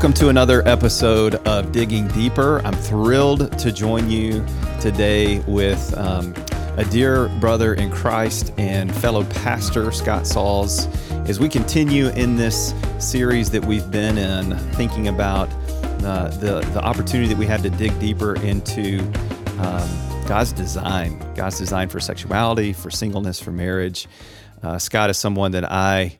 [0.00, 2.62] Welcome to another episode of Digging Deeper.
[2.64, 4.42] I'm thrilled to join you
[4.80, 6.32] today with um,
[6.78, 10.86] a dear brother in Christ and fellow pastor, Scott Sauls,
[11.28, 15.50] as we continue in this series that we've been in, thinking about
[16.02, 19.00] uh, the, the opportunity that we have to dig deeper into
[19.58, 19.86] um,
[20.26, 24.08] God's design, God's design for sexuality, for singleness, for marriage.
[24.62, 26.18] Uh, Scott is someone that I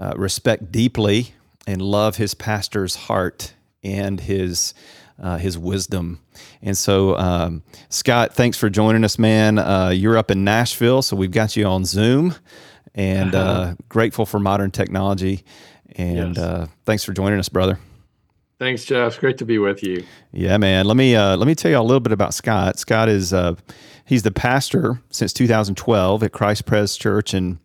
[0.00, 1.34] uh, respect deeply
[1.66, 4.74] and love his pastor's heart and his
[5.20, 6.20] uh, his wisdom.
[6.62, 9.58] And so, um, Scott, thanks for joining us, man.
[9.58, 12.34] Uh, you're up in Nashville, so we've got you on Zoom,
[12.94, 13.50] and uh-huh.
[13.50, 15.44] uh, grateful for modern technology.
[15.96, 16.38] And yes.
[16.38, 17.78] Uh, thanks for joining us, brother.
[18.58, 19.18] Thanks, Jeff.
[19.18, 20.04] Great to be with you.
[20.30, 20.86] Yeah, man.
[20.86, 22.78] Let me uh, let me tell you a little bit about Scott.
[22.78, 23.56] Scott is uh,
[24.06, 27.58] he's the pastor since 2012 at Christ Pres Church in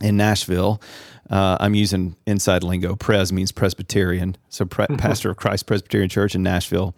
[0.00, 0.82] in Nashville.
[1.30, 2.96] Uh, I'm using inside lingo.
[2.96, 4.96] Pres means Presbyterian, so pre- mm-hmm.
[4.96, 6.94] pastor of Christ Presbyterian Church in Nashville.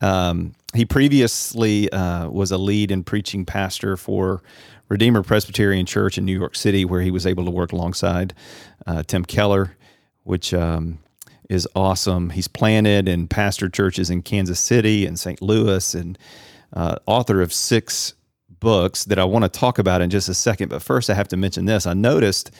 [0.00, 4.42] Um, he previously uh, was a lead and preaching pastor for
[4.88, 8.34] Redeemer Presbyterian Church in New York City, where he was able to work alongside
[8.86, 9.76] uh, Tim Keller,
[10.24, 10.98] which um,
[11.48, 12.30] is awesome.
[12.30, 15.42] He's planted and pastored churches in Kansas City and St.
[15.42, 16.18] Louis, and
[16.72, 18.14] uh, author of six
[18.60, 20.68] books that I want to talk about in just a second.
[20.68, 21.86] But first, I have to mention this.
[21.86, 22.52] I noticed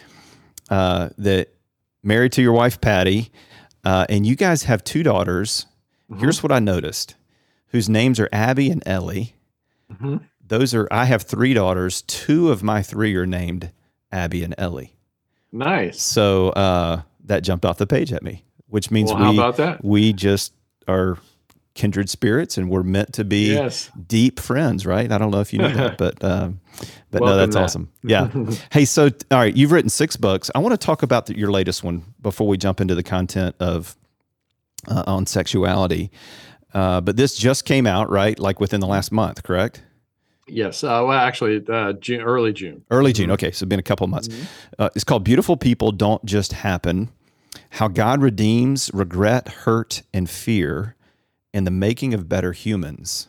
[0.71, 1.49] uh, that
[2.03, 3.31] married to your wife Patty,
[3.85, 5.67] uh, and you guys have two daughters.
[6.11, 6.21] Mm-hmm.
[6.21, 7.17] Here's what I noticed:
[7.69, 9.35] whose names are Abby and Ellie.
[9.93, 10.19] Mm-hmm.
[10.47, 12.03] Those are I have three daughters.
[12.03, 13.71] Two of my three are named
[14.11, 14.95] Abby and Ellie.
[15.53, 16.01] Nice.
[16.01, 20.53] So uh, that jumped off the page at me, which means well, we we just
[20.87, 21.19] are
[21.75, 23.91] kindred spirits and we're meant to be yes.
[24.07, 25.11] deep friends, right?
[25.11, 26.61] I don't know if you know that, but um,
[27.11, 27.63] but Welcome no, that's that.
[27.63, 27.93] awesome.
[28.03, 28.31] Yeah.
[28.73, 30.51] hey, so all right, you've written six books.
[30.55, 33.57] I want to talk about the, your latest one before we jump into the content
[33.61, 33.97] of
[34.89, 36.11] uh, on sexuality.
[36.73, 38.39] Uh, but this just came out, right?
[38.39, 39.83] Like within the last month, correct?
[40.47, 40.83] Yes.
[40.83, 42.85] Uh, well, actually, uh, June, early June.
[42.91, 43.27] Early June.
[43.27, 43.33] Mm-hmm.
[43.35, 44.29] Okay, so it's been a couple months.
[44.29, 44.45] Mm-hmm.
[44.79, 47.11] Uh, it's called "Beautiful People Don't Just Happen:
[47.71, 50.97] How God Redeems Regret, Hurt, and Fear."
[51.53, 53.29] And the making of better humans.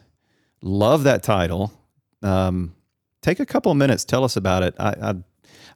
[0.62, 1.74] Love that title.
[2.22, 2.76] Um,
[3.22, 4.06] take a couple of minutes.
[4.06, 4.76] Tell us about it.
[4.80, 5.16] I, I,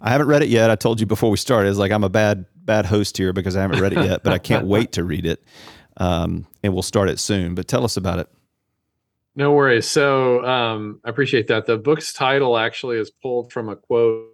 [0.02, 0.70] I haven't read it yet.
[0.70, 1.70] I told you before we started.
[1.70, 4.34] It's like I'm a bad bad host here because I haven't read it yet, but
[4.34, 5.44] I can't wait to read it.
[5.98, 7.56] Um, and we'll start it soon.
[7.56, 8.28] But tell us about it.
[9.36, 9.88] No worries.
[9.88, 11.66] So um, I appreciate that.
[11.66, 14.30] The book's title actually is pulled from a quote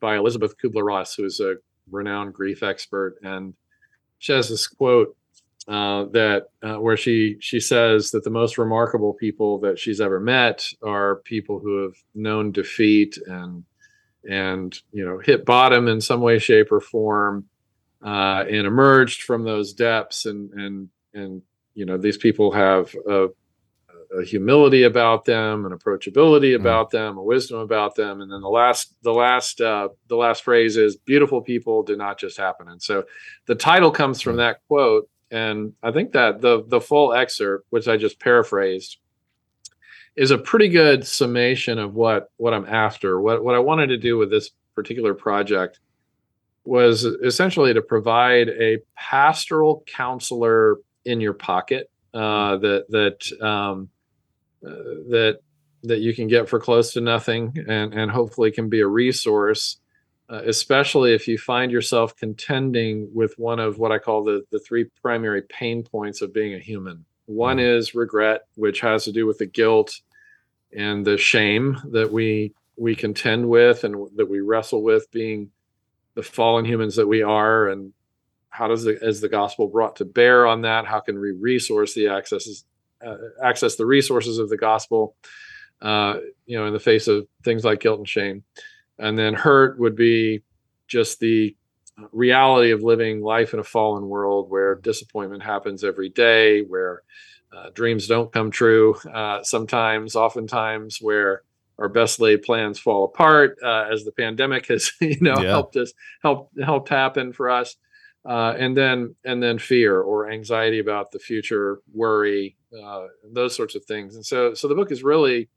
[0.00, 1.56] by Elizabeth Kubler Ross, who is a
[1.90, 3.54] renowned grief expert, and
[4.18, 5.16] she has this quote
[5.68, 10.18] uh, that uh, where she she says that the most remarkable people that she's ever
[10.18, 13.64] met are people who have known defeat and
[14.24, 17.44] and you know hit bottom in some way, shape, or form,
[18.02, 20.24] uh, and emerged from those depths.
[20.24, 21.42] And and and
[21.74, 23.26] you know these people have a,
[24.18, 26.62] a humility about them, an approachability mm-hmm.
[26.62, 28.22] about them, a wisdom about them.
[28.22, 32.18] And then the last the last uh, the last phrase is beautiful people do not
[32.18, 32.68] just happen.
[32.68, 33.04] And so
[33.44, 34.38] the title comes from mm-hmm.
[34.38, 38.98] that quote and I think that the the full excerpt, which I just paraphrased,
[40.16, 43.20] is a pretty good summation of what what I'm after.
[43.20, 45.80] What what I wanted to do with this particular project
[46.64, 53.88] was essentially to provide a pastoral counselor in your pocket uh, that that um,
[54.66, 54.70] uh,
[55.10, 55.38] that
[55.84, 59.78] that you can get for close to nothing, and and hopefully can be a resource
[60.30, 64.58] uh, especially if you find yourself contending with one of what I call the, the
[64.58, 67.04] three primary pain points of being a human.
[67.26, 67.78] One mm-hmm.
[67.78, 70.00] is regret, which has to do with the guilt
[70.76, 75.50] and the shame that we we contend with and that we wrestle with being
[76.14, 77.92] the fallen humans that we are and
[78.50, 81.94] how does the is the gospel brought to bear on that how can we resource
[81.94, 82.64] the accesses
[83.04, 85.16] uh, access the resources of the gospel
[85.82, 88.44] uh, you know in the face of things like guilt and shame
[88.98, 90.42] and then hurt would be
[90.86, 91.56] just the
[92.12, 97.02] reality of living life in a fallen world where disappointment happens every day, where
[97.52, 101.42] uh, dreams don't come true uh, sometimes, oftentimes, where
[101.78, 105.48] our best laid plans fall apart uh, as the pandemic has you know yeah.
[105.48, 105.92] helped us
[106.22, 107.76] helped helped happen for us
[108.28, 113.74] uh, and then and then fear or anxiety about the future worry uh, those sorts
[113.74, 115.48] of things and so so the book is really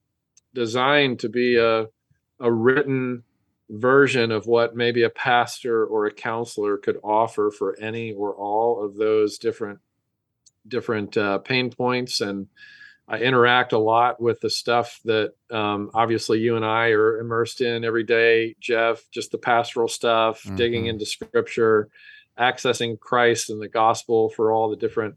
[0.54, 1.88] designed to be a
[2.40, 3.24] a written
[3.72, 8.84] version of what maybe a pastor or a counselor could offer for any or all
[8.84, 9.80] of those different
[10.68, 12.22] different uh, pain points.
[12.22, 12.48] And
[13.08, 17.60] i interact a lot with the stuff that um, obviously you and i are immersed
[17.60, 20.56] in every day jeff just the pastoral stuff mm-hmm.
[20.56, 21.90] digging into scripture
[22.38, 25.16] accessing Christ and the gospel for all the different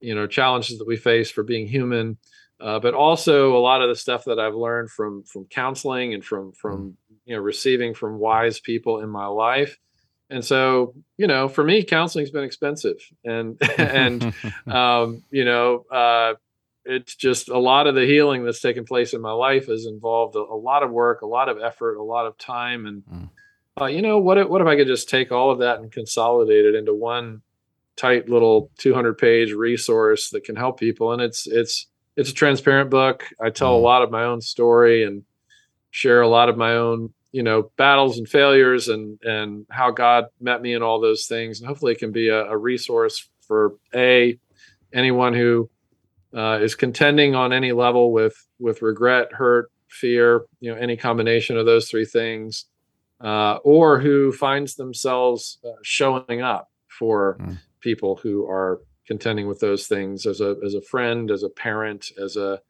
[0.00, 2.18] you know challenges that we face for being human.
[2.60, 6.24] Uh, but also a lot of the stuff that I've learned from from counseling and
[6.24, 9.78] from from you know receiving from wise people in my life.
[10.30, 14.34] And so, you know, for me, counseling's been expensive, and and
[14.66, 16.34] um, you know, uh,
[16.84, 20.34] it's just a lot of the healing that's taken place in my life has involved
[20.34, 23.28] a, a lot of work, a lot of effort, a lot of time, and mm.
[23.80, 25.92] uh, you know, what if, what if I could just take all of that and
[25.92, 27.42] consolidate it into one
[27.96, 31.12] tight little 200 page resource that can help people?
[31.12, 31.86] And it's it's
[32.16, 33.24] it's a transparent book.
[33.40, 33.80] I tell mm.
[33.80, 35.24] a lot of my own story and
[35.92, 40.24] share a lot of my own, you know, battles and failures and and how God
[40.40, 41.60] met me in all those things.
[41.60, 44.36] And hopefully, it can be a, a resource for a
[44.92, 45.70] anyone who
[46.34, 51.56] uh, is contending on any level with with regret, hurt, fear, you know, any combination
[51.56, 52.64] of those three things,
[53.20, 57.58] uh, or who finds themselves uh, showing up for mm.
[57.80, 62.10] people who are contending with those things as a as a friend, as a parent,
[62.22, 62.60] as a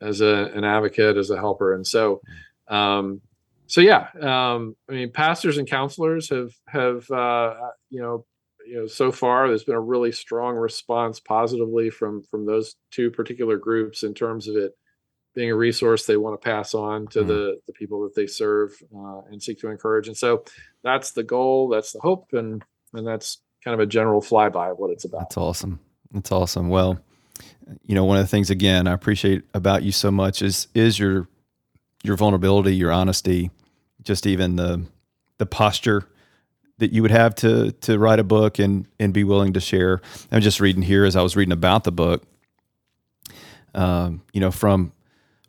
[0.00, 2.20] as a, an advocate, as a helper, and so
[2.68, 3.20] um,
[3.66, 4.08] so yeah.
[4.20, 7.54] Um, I mean, pastors and counselors have have uh,
[7.90, 8.24] you know
[8.66, 13.10] you know so far there's been a really strong response positively from from those two
[13.10, 14.72] particular groups in terms of it
[15.34, 17.26] being a resource they want to pass on to mm.
[17.26, 20.44] the the people that they serve uh, and seek to encourage and so
[20.82, 22.64] that's the goal that's the hope and
[22.94, 25.20] and that's kind of a general flyby of what it's about.
[25.20, 25.80] That's awesome.
[26.12, 26.68] That's awesome.
[26.68, 26.98] Well,
[27.86, 30.98] you know, one of the things again I appreciate about you so much is is
[30.98, 31.26] your
[32.04, 33.50] your vulnerability, your honesty,
[34.02, 34.86] just even the
[35.38, 36.06] the posture
[36.78, 40.00] that you would have to to write a book and and be willing to share.
[40.30, 42.22] I'm just reading here as I was reading about the book.
[43.74, 44.92] Um, you know, from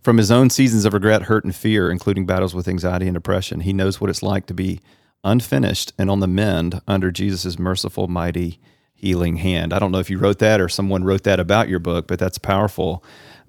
[0.02, 3.60] from his own seasons of regret, hurt, and fear, including battles with anxiety and depression,
[3.60, 4.80] he knows what it's like to be
[5.24, 8.60] unfinished and on the mend under Jesus' merciful, mighty,
[8.94, 9.74] healing hand.
[9.74, 12.20] I don't know if you wrote that or someone wrote that about your book, but
[12.20, 13.04] that's powerful.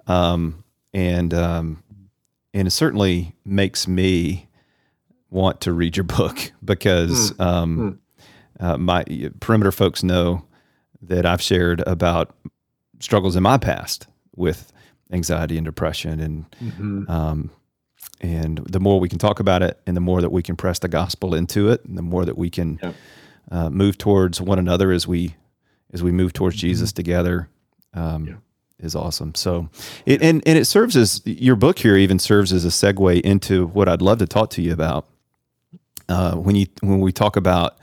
[0.06, 0.64] Um,
[0.94, 1.82] and um,
[2.56, 4.48] and it certainly makes me
[5.28, 7.44] want to read your book because mm.
[7.44, 7.98] Um, mm.
[8.58, 9.04] Uh, my
[9.40, 10.42] perimeter folks know
[11.02, 12.34] that I've shared about
[13.00, 14.72] struggles in my past with
[15.12, 17.10] anxiety and depression and mm-hmm.
[17.10, 17.50] um,
[18.22, 20.78] and the more we can talk about it and the more that we can press
[20.78, 22.92] the gospel into it and the more that we can yeah.
[23.50, 25.36] uh, move towards one another as we
[25.92, 26.68] as we move towards mm-hmm.
[26.68, 27.50] jesus together
[27.92, 28.34] um, yeah.
[28.78, 29.69] Is awesome so
[30.05, 33.67] it and, and it serves as your book here even serves as a segue into
[33.69, 35.06] what i'd love to talk to you about
[36.08, 37.78] uh, when you when we talk about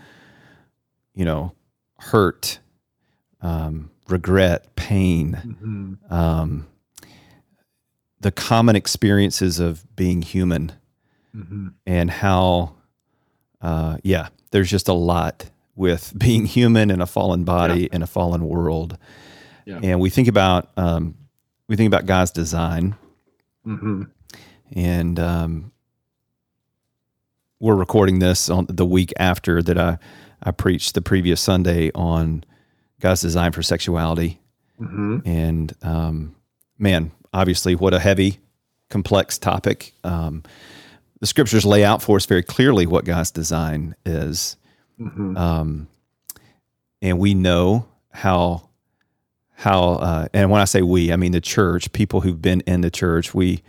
[1.13, 1.53] you know
[1.97, 2.59] hurt
[3.41, 6.13] um, regret pain mm-hmm.
[6.13, 6.67] um,
[8.19, 10.71] the common experiences of being human
[11.35, 11.69] mm-hmm.
[11.85, 12.75] and how
[13.61, 17.89] uh, yeah there's just a lot with being human in a fallen body yeah.
[17.91, 18.97] in a fallen world
[19.65, 19.79] yeah.
[19.81, 21.15] and we think about um,
[21.67, 22.95] we think about god's design
[23.65, 24.03] mm-hmm.
[24.73, 25.71] and um,
[27.59, 29.97] we're recording this on the week after that i
[30.43, 32.43] i preached the previous sunday on
[32.99, 34.39] god's design for sexuality
[34.79, 35.19] mm-hmm.
[35.25, 36.35] and um,
[36.77, 38.39] man obviously, what a heavy,
[38.89, 39.93] complex topic.
[40.03, 40.43] Um,
[41.19, 44.55] the scriptures lay out for us very clearly what God's design is.
[44.99, 45.35] Mm-hmm.
[45.35, 45.87] Um,
[47.01, 48.69] and we know how
[49.53, 52.81] how uh, and when I say we, I mean the church, people who've been in
[52.81, 53.63] the church, we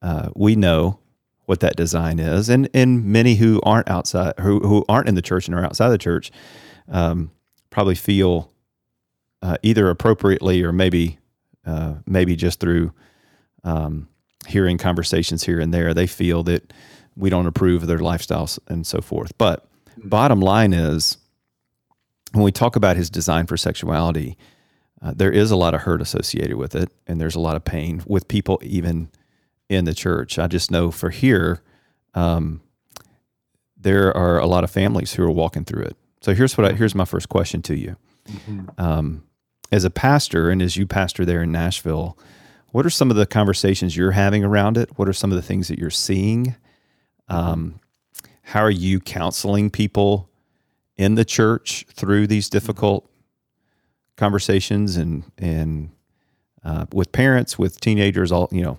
[0.00, 0.98] uh, we know
[1.46, 5.22] what that design is, and and many who aren't outside, who who aren't in the
[5.22, 6.30] church and are outside the church,
[6.88, 7.30] um,
[7.70, 8.50] probably feel
[9.42, 11.18] uh, either appropriately or maybe
[11.66, 12.92] uh, maybe just through
[13.64, 14.08] um,
[14.46, 16.72] hearing conversations here and there, they feel that
[17.16, 19.36] we don't approve of their lifestyles and so forth.
[19.38, 21.18] But bottom line is,
[22.32, 24.36] when we talk about his design for sexuality,
[25.02, 27.64] uh, there is a lot of hurt associated with it, and there's a lot of
[27.64, 29.10] pain with people even
[29.68, 30.38] in the church.
[30.38, 31.62] I just know for here,
[32.14, 32.60] um,
[33.76, 35.96] there are a lot of families who are walking through it.
[36.20, 37.96] So here's what I, here's my first question to you.
[38.28, 38.68] Mm-hmm.
[38.78, 39.24] Um,
[39.72, 42.16] as a pastor and as you pastor there in Nashville,
[42.70, 44.90] what are some of the conversations you're having around it?
[44.96, 46.54] What are some of the things that you're seeing?
[47.28, 47.80] Um,
[48.42, 50.30] how are you counseling people
[50.96, 53.08] in the church through these difficult
[54.22, 55.90] conversations and and
[56.64, 58.30] uh, with parents, with teenagers?
[58.30, 58.78] All you know,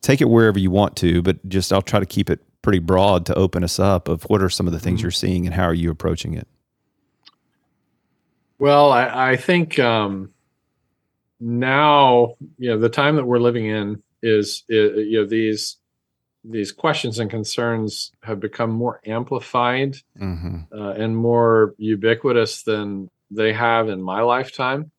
[0.00, 3.24] take it wherever you want to, but just I'll try to keep it pretty broad
[3.26, 5.04] to open us up of what are some of the things mm-hmm.
[5.04, 6.48] you're seeing and how are you approaching it.
[8.58, 10.32] Well, I, I think um,
[11.38, 15.76] now, you know, the time that we're living in is, you know, these
[16.44, 23.52] these questions and concerns have become more amplified hmm uh, and more ubiquitous than they
[23.52, 24.90] have in my lifetime.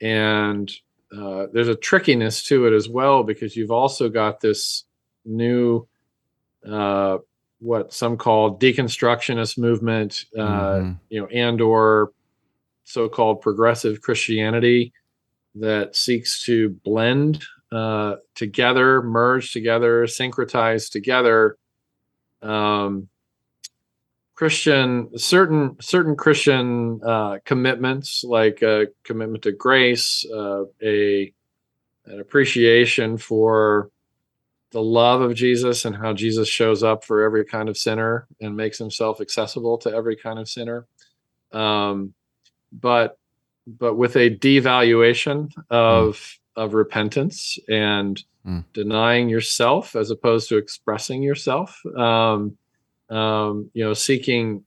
[0.00, 0.70] And
[1.16, 4.84] uh, there's a trickiness to it as well because you've also got this
[5.24, 5.86] new,
[6.68, 7.18] uh,
[7.60, 10.40] what some call deconstructionist movement, uh,
[10.80, 10.98] Mhm.
[11.08, 12.12] you know, and or
[12.84, 14.92] so-called progressive Christianity
[15.54, 21.56] that seeks to blend uh, together, merge together, syncretize together
[22.42, 23.08] um,
[24.36, 31.32] Christian certain certain Christian uh, commitments, like a commitment to grace, uh, a
[32.04, 33.90] an appreciation for
[34.70, 38.56] the love of Jesus and how Jesus shows up for every kind of sinner and
[38.56, 40.86] makes himself accessible to every kind of sinner.
[41.52, 42.14] Um,
[42.70, 43.18] but
[43.66, 48.64] but with a devaluation of of repentance and Mm.
[48.72, 51.84] denying yourself as opposed to expressing yourself.
[51.96, 52.56] Um,
[53.10, 54.64] um, you know, seeking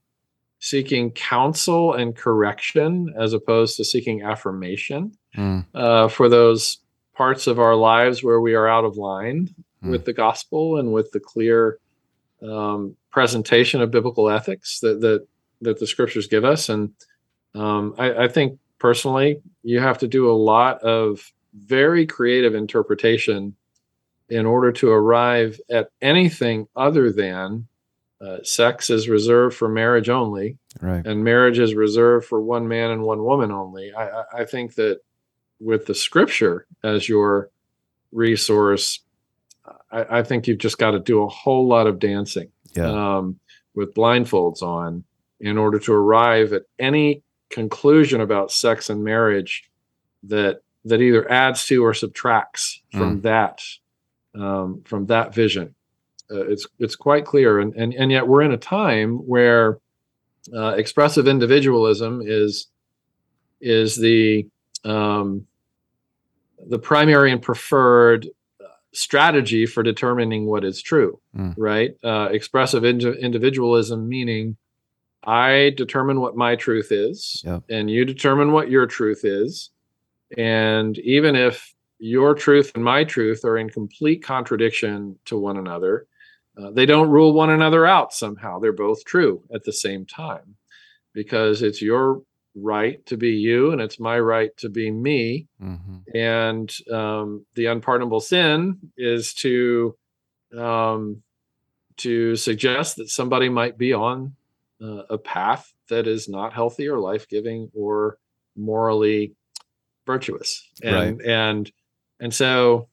[0.62, 5.64] seeking counsel and correction as opposed to seeking affirmation Mm.
[5.74, 6.78] uh, for those
[7.14, 9.48] parts of our lives where we are out of line
[9.82, 9.90] Mm.
[9.92, 11.78] with the gospel and with the clear
[12.42, 15.26] um, presentation of biblical ethics that that
[15.62, 16.68] that the scriptures give us.
[16.68, 16.90] And
[17.54, 23.54] um, I, I think personally, you have to do a lot of very creative interpretation
[24.28, 27.66] in order to arrive at anything other than
[28.20, 31.06] uh, sex is reserved for marriage only Right.
[31.06, 33.92] and marriage is reserved for one man and one woman only.
[33.94, 35.00] I, I, think that
[35.58, 37.50] with the scripture as your
[38.12, 39.00] resource,
[39.90, 43.16] I, I think you've just got to do a whole lot of dancing Yeah.
[43.16, 43.40] um,
[43.74, 45.04] with blindfolds on
[45.40, 49.64] in order to arrive at any conclusion about sex and marriage
[50.24, 53.62] that that either adds to or subtracts from that
[54.34, 55.74] um, from that vision.
[56.30, 59.78] Uh, it's it's quite clear, and, and and yet we're in a time where
[60.54, 62.68] uh, expressive individualism is
[63.60, 64.46] is the
[64.84, 65.46] um,
[66.68, 68.26] the primary and preferred
[68.60, 71.20] uh, strategy for determining what is true.
[71.36, 71.54] Mm.
[71.56, 71.90] Right?
[72.04, 74.56] Uh, expressive indi- individualism meaning
[75.24, 77.64] I determine what my truth is, Yep.
[77.68, 79.70] and you determine what your truth is,
[80.38, 86.06] and even if your truth and my truth are in complete contradiction to one another.
[86.58, 88.58] Uh, they don't rule one another out somehow.
[88.58, 90.56] They're both true at the same time
[91.14, 92.22] because it's your
[92.54, 95.46] right to be you and it's my right to be me.
[95.60, 99.96] hmm And um, the unpardonable sin is to
[100.56, 101.22] um,
[101.98, 104.34] to suggest that somebody might be on
[104.82, 108.18] uh, a path that is not healthy or life giving or
[108.56, 109.34] morally
[110.06, 110.68] virtuous.
[110.82, 111.72] And and
[112.20, 112.88] and so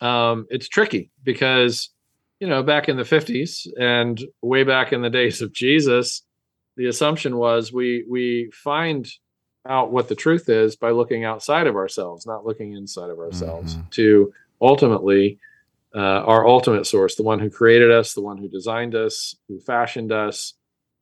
[0.00, 1.90] um, it's tricky because
[2.44, 6.22] you know back in the 50s and way back in the days of Jesus,
[6.76, 9.08] the assumption was we we find
[9.66, 13.76] out what the truth is by looking outside of ourselves, not looking inside of ourselves
[13.76, 13.90] Mhm.
[13.92, 15.38] to ultimately
[15.94, 19.58] uh, our ultimate source, the one who created us, the one who designed us, who
[19.60, 20.52] fashioned us,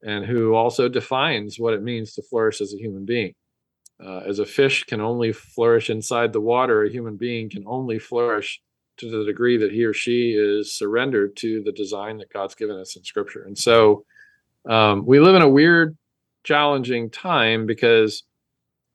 [0.05, 3.35] and who also defines what it means to flourish as a human being.
[4.05, 7.99] Uh, as a fish can only flourish inside the water, a human being can only
[7.99, 8.61] flourish
[8.99, 12.77] to the degree that he or she is surrendered to the design that God's given
[12.77, 13.45] us in Scripture.
[13.45, 14.05] And so
[14.69, 15.97] um, we live in a weird,
[16.45, 18.25] challenging time because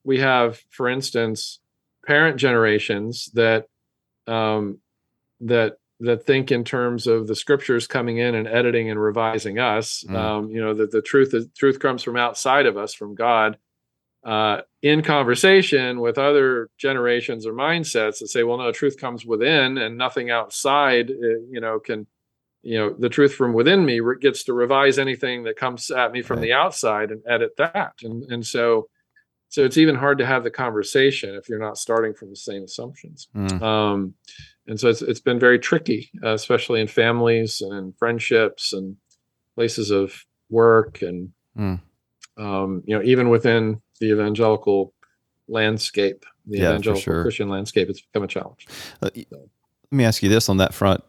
[0.04, 1.60] we have, for instance,
[2.06, 3.66] parent generations that
[4.26, 4.78] um,
[5.40, 10.04] that that think in terms of the scriptures coming in and editing and revising us.
[10.08, 10.14] Mm.
[10.14, 13.58] Um, you know that the truth is, truth comes from outside of us, from God.
[14.28, 19.78] Uh, in conversation with other generations or mindsets that say, "Well, no, truth comes within,
[19.78, 22.06] and nothing outside, uh, you know, can."
[22.62, 26.20] You know, the truth from within me gets to revise anything that comes at me
[26.22, 26.46] from Right.
[26.46, 28.88] the outside and edit that, and and so,
[29.48, 32.64] so it's even hard to have the conversation if you're not starting from the same
[32.64, 33.62] assumptions Mm.
[33.62, 34.14] um,
[34.66, 38.96] and so it's it's been very tricky, uh, especially in families and friendships and
[39.54, 41.80] places of work, and Mm.
[42.38, 44.94] Um, you know even within the evangelical
[45.48, 47.22] landscape, the Yeah, evangelical sure.
[47.22, 48.66] Christian landscape, it's become a challenge.
[49.02, 51.02] Uh, y- let me ask you this on that front.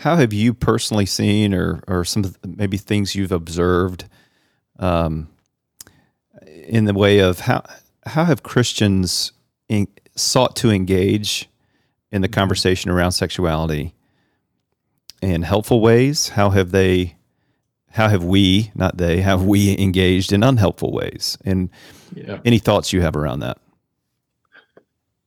[0.00, 4.04] How have you personally seen, or or some of the- maybe things you've observed,
[4.78, 5.28] um,
[6.66, 7.62] in the way of how
[8.04, 9.32] how have Christians
[9.68, 11.48] in, sought to engage
[12.12, 13.94] in the conversation around sexuality
[15.22, 16.28] in helpful ways?
[16.30, 17.15] How have they?
[17.90, 21.38] How have we, not they, have we engaged in unhelpful ways?
[21.44, 21.70] And
[22.14, 22.40] Yeah.
[22.44, 23.58] any thoughts you have around that?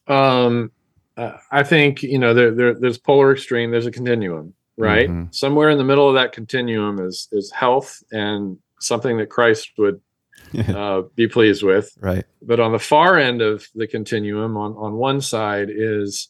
[0.07, 0.71] Um,
[1.17, 3.71] uh, I think you know there, there, there's polar extreme.
[3.71, 5.09] There's a continuum, right?
[5.09, 5.33] Mhm.
[5.33, 10.01] Somewhere in the middle of that continuum is is health and something that Christ would
[10.69, 11.91] uh, be pleased with.
[11.99, 12.25] right.
[12.41, 16.29] But on the far end of the continuum, on on one side is,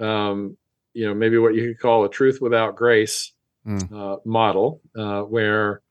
[0.00, 0.56] um,
[0.94, 3.32] you know, maybe what you could call a truth without grace
[3.68, 3.92] Mm.
[3.92, 5.82] uh, model, uh, where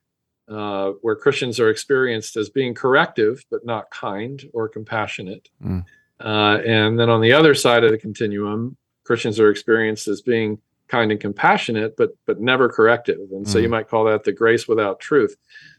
[0.50, 5.50] uh, where Christians are experienced as being corrective but not kind or compassionate.
[5.64, 5.86] Mm.
[6.20, 10.60] Uh, and then on the other side of the continuum, Christians are experienced as being
[10.88, 13.20] kind and compassionate, but but never corrective.
[13.32, 13.72] And so you Mm.
[13.72, 15.36] might call that the grace without truth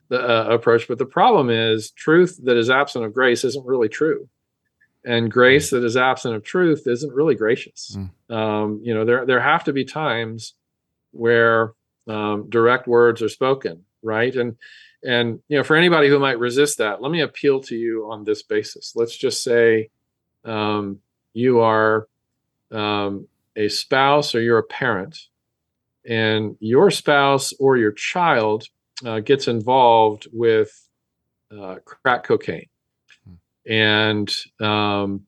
[0.08, 0.86] the uh, approach.
[0.86, 4.28] But the problem is, truth that is absent of grace isn't really true,
[5.04, 7.96] and grace that is absent of truth isn't really gracious.
[7.96, 8.34] Mm.
[8.36, 10.54] Um, you know, there there have to be times
[11.12, 11.72] where
[12.08, 14.34] um, direct words are spoken, right?
[14.34, 14.56] And
[15.04, 18.24] and you know, for anybody who might resist that, let me appeal to you on
[18.24, 18.94] this basis.
[18.96, 19.90] Let's just say
[20.44, 20.98] um,
[21.34, 22.08] you are
[22.72, 25.18] um, a spouse or you're a parent,
[26.04, 28.64] and your spouse or your child
[29.04, 30.88] uh, gets involved with
[31.56, 32.68] uh, crack cocaine,
[33.66, 35.26] and um,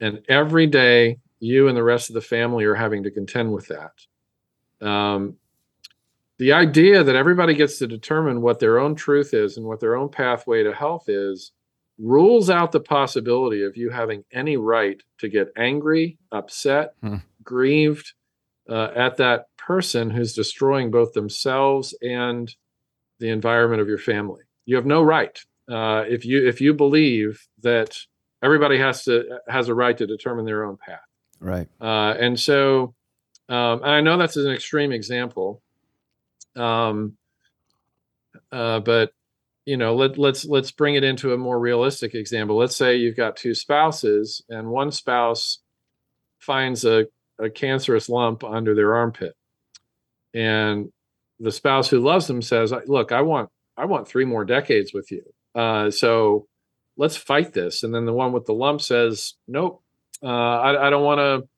[0.00, 3.68] and every day you and the rest of the family are having to contend with
[3.68, 4.86] that.
[4.86, 5.36] Um,
[6.40, 9.94] the idea that everybody gets to determine what their own truth is and what their
[9.94, 11.52] own pathway to health is
[11.98, 17.16] rules out the possibility of you having any right to get angry, upset, Hmm.
[17.42, 18.14] grieved
[18.70, 22.54] uh, at that person who's destroying both themselves and
[23.18, 24.42] the environment of your family.
[24.64, 25.38] You have no right
[25.70, 27.96] uh, if you if you believe that
[28.42, 31.00] everybody has to has a right to determine their own path.
[31.38, 31.68] Right.
[31.80, 32.94] Uh, and so,
[33.50, 35.62] um, I know that's an extreme example,
[36.56, 37.16] um,
[38.52, 39.12] uh, but
[39.66, 42.56] you know, let let's let's bring it into a more realistic example.
[42.56, 45.58] Let's say you've got two spouses, and one spouse
[46.38, 47.06] finds a,
[47.38, 49.34] a cancerous lump under their armpit,
[50.34, 50.90] and
[51.38, 55.12] the spouse who loves them says, "Look, I want I want three more decades with
[55.12, 55.22] you,
[55.54, 56.46] uh, so
[56.96, 59.82] let's fight this." And then the one with the lump says, "Nope."
[60.22, 61.48] Uh, I, I don't want to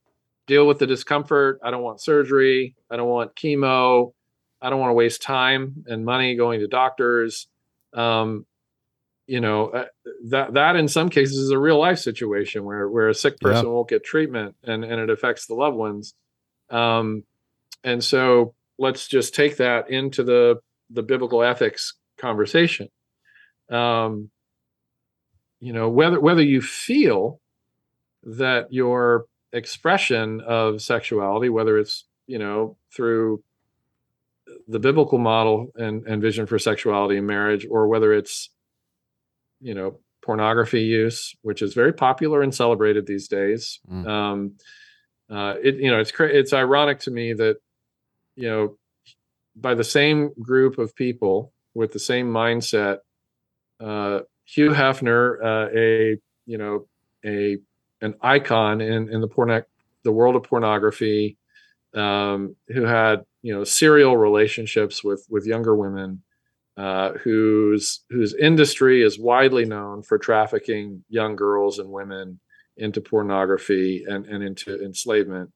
[0.46, 1.60] deal with the discomfort.
[1.64, 2.76] I don't want surgery.
[2.90, 4.12] I don't want chemo.
[4.62, 7.48] I don't want to waste time and money going to doctors.
[7.92, 8.46] Um,
[9.26, 9.84] you know uh,
[10.28, 13.70] that that in some cases is a real life situation where where a sick person
[13.70, 16.14] won't get treatment and and it affects the loved ones.
[16.70, 17.24] Um,
[17.84, 22.88] and so let's just take that into the the biblical ethics conversation.
[23.70, 24.30] Um,
[25.60, 27.40] you know whether whether you feel
[28.24, 33.42] that your expression of sexuality, whether it's you know through
[34.68, 38.50] the biblical model and, and vision for sexuality and marriage, or whether it's
[39.60, 43.80] you know pornography use, which is very popular and celebrated these days.
[43.90, 44.06] Mm.
[44.06, 44.52] Um,
[45.30, 47.56] uh, it you know it's cra- it's ironic to me that
[48.36, 48.76] you know
[49.56, 52.98] by the same group of people with the same mindset,
[53.80, 56.86] uh, Hugh Hefner, uh, a you know
[57.24, 57.58] a
[58.00, 59.64] an icon in in the porn
[60.04, 61.36] the world of pornography,
[61.94, 66.22] um, who had you know serial relationships with with younger women,
[66.76, 72.38] uh, whose whose industry is widely known for trafficking young girls and women
[72.76, 75.50] into pornography and and into enslavement,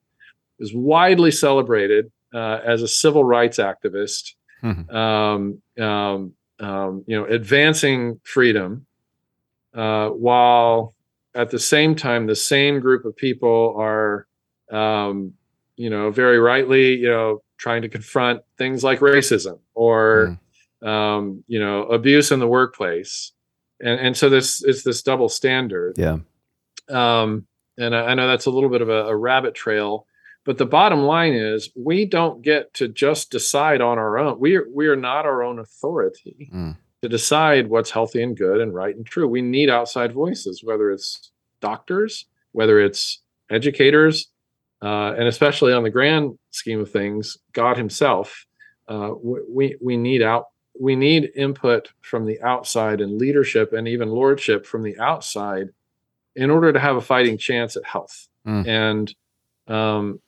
[0.59, 4.93] is widely celebrated uh, as a civil rights activist, Mhm.
[4.93, 8.87] um, um, um, you know, advancing freedom,
[9.75, 10.95] uh, while
[11.35, 14.27] at the same time, the same group of people are,
[14.71, 15.35] um,
[15.77, 20.39] you know, very rightly, you know, trying to confront things like racism or,
[20.83, 23.33] um, you know, abuse in the workplace,
[23.81, 25.97] and and so this it's this double standard.
[25.99, 26.19] Yeah.
[26.89, 27.47] Um,
[27.79, 30.07] and I, I know that's a little bit of a, a rabbit trail,
[30.45, 34.39] but the bottom line is we don't get to just decide on our own.
[34.39, 36.77] We are we are not our own authority Mm.
[37.03, 39.27] to decide what's healthy and good and right and true.
[39.29, 44.29] We need outside voices, whether it's doctors, whether it's educators,
[44.83, 48.47] uh, and especially on the grand scheme of things, God Himself.
[48.89, 50.47] Uh, we we need out
[50.79, 55.69] we need input from the outside and leadership and even lordship from the outside
[56.35, 58.29] in order to have a fighting chance at health.
[58.47, 58.67] Mm.
[59.69, 60.21] And um,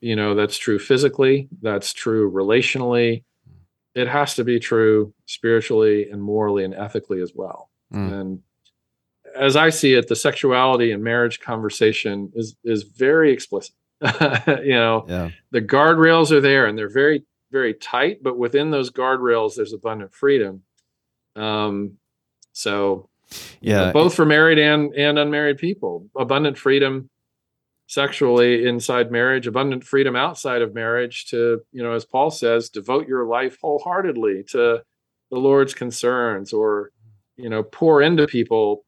[0.00, 3.24] you know that's true physically, that's true relationally.
[3.94, 7.70] It has to be true spiritually and morally and ethically as well.
[7.92, 8.20] Mm.
[8.20, 8.42] And
[9.34, 13.74] as I see it, the sexuality and marriage conversation is is very explicit.
[14.64, 15.30] you know, Yeah.
[15.50, 20.12] the guardrails are there and they're very very tight, but within those guardrails, there's abundant
[20.12, 20.62] freedom.
[21.34, 21.92] Um,
[22.52, 23.08] so
[23.60, 23.92] you know, Yeah.
[23.92, 27.10] both for married and and unmarried people, abundant freedom
[27.86, 33.08] sexually inside marriage, abundant freedom outside of marriage to, you know, as Paul says, devote
[33.08, 34.82] your life wholeheartedly to
[35.30, 36.90] the Lord's concerns or,
[37.36, 38.84] you know, pour into people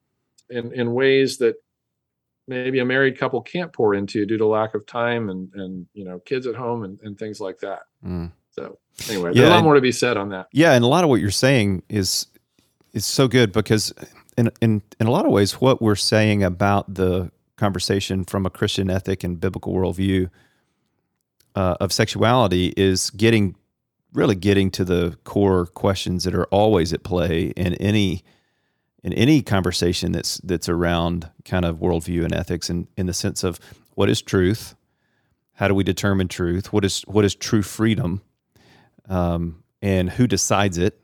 [0.50, 1.54] in, in ways that
[2.50, 6.04] maybe a married couple can't pour into due to lack of time and, and you
[6.04, 7.82] know, kids at home and, and things like that.
[8.04, 8.32] Mm.
[8.50, 10.48] So anyway, yeah, there's a lot more to be said on that.
[10.52, 10.72] Yeah.
[10.72, 12.26] And a lot of what you're saying is,
[12.92, 13.94] is so good because
[14.36, 18.50] in, in, in a lot of ways, what we're saying about the conversation from a
[18.50, 20.28] Christian ethic and biblical worldview
[21.54, 23.54] uh, of sexuality is getting
[24.12, 28.24] really getting to the core questions that are always at play in any
[29.02, 33.44] in any conversation that's that's around kind of worldview and ethics and in the sense
[33.44, 33.58] of
[33.94, 34.74] what is truth
[35.54, 38.22] how do we determine truth what is what is true freedom
[39.08, 41.00] um, and who decides it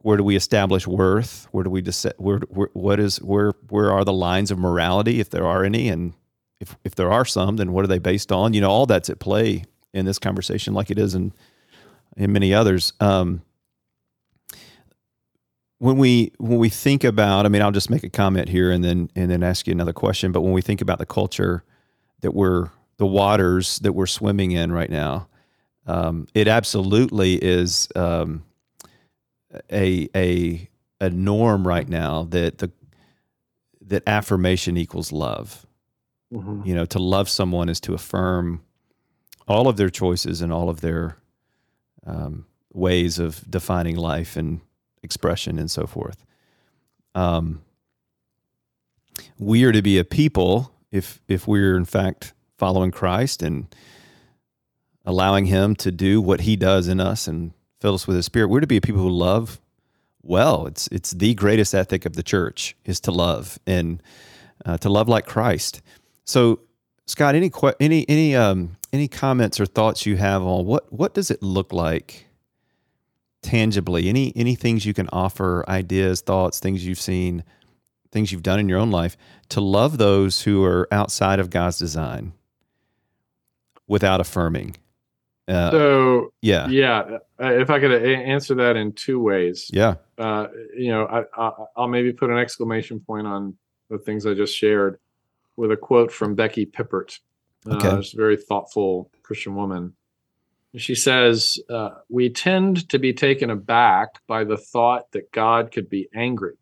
[0.00, 1.48] where do we establish worth?
[1.50, 2.14] Where do we decide?
[2.18, 5.88] Where, where, what is where where are the lines of morality if there are any,
[5.88, 6.14] and
[6.60, 8.54] if if there are some, then what are they based on?
[8.54, 11.32] You know, all that's at play in this conversation, like it is in
[12.16, 12.92] in many others.
[13.00, 13.42] Um,
[15.78, 18.84] when we when we think about, I mean, I'll just make a comment here and
[18.84, 20.32] then and then ask you another question.
[20.32, 21.64] But when we think about the culture
[22.20, 25.28] that we're the waters that we're swimming in right now,
[25.86, 27.88] um, it absolutely is.
[27.94, 28.44] Um,
[29.70, 30.68] a a
[31.00, 32.70] a norm right now that the
[33.80, 35.66] that affirmation equals love.
[36.32, 36.62] Mm-hmm.
[36.66, 38.62] You know, to love someone is to affirm
[39.46, 41.16] all of their choices and all of their
[42.06, 44.60] um, ways of defining life and
[45.02, 46.24] expression and so forth.
[47.14, 47.62] Um,
[49.38, 53.74] we are to be a people if if we're in fact following Christ and
[55.04, 58.48] allowing Him to do what He does in us and fill us with His Spirit.
[58.48, 59.60] We're to be a people who love
[60.22, 60.66] well.
[60.66, 64.02] It's it's the greatest ethic of the church is to love and
[64.64, 65.82] uh, to love like Christ.
[66.24, 66.60] So,
[67.06, 71.30] Scott, any any any um, any comments or thoughts you have on what what does
[71.30, 72.27] it look like
[73.42, 74.08] tangibly?
[74.08, 77.44] Any any things you can offer, ideas, thoughts, things you've seen,
[78.10, 79.16] things you've done in your own life
[79.50, 82.32] to love those who are outside of God's design
[83.86, 84.76] without affirming
[85.48, 87.18] uh, so yeah, yeah.
[87.40, 89.94] Uh, if I could answer that in two ways, yeah.
[90.18, 93.56] Uh, you know, I, i'll maybe put an exclamation point on
[93.88, 94.98] the things I just shared
[95.56, 97.18] with a quote from Becky Pippert.
[97.66, 99.94] Uh, okay, uh, she's a very thoughtful Christian woman.
[100.76, 105.88] She says, uh, "We tend to be taken aback by the thought that God could
[105.88, 106.56] be angry.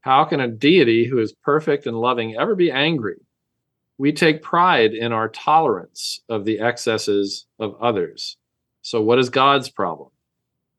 [0.00, 3.20] How can a deity who is perfect and loving ever be angry?
[3.98, 8.36] we take pride in our tolerance of the excesses of others.
[8.82, 10.10] So, what is God's problem?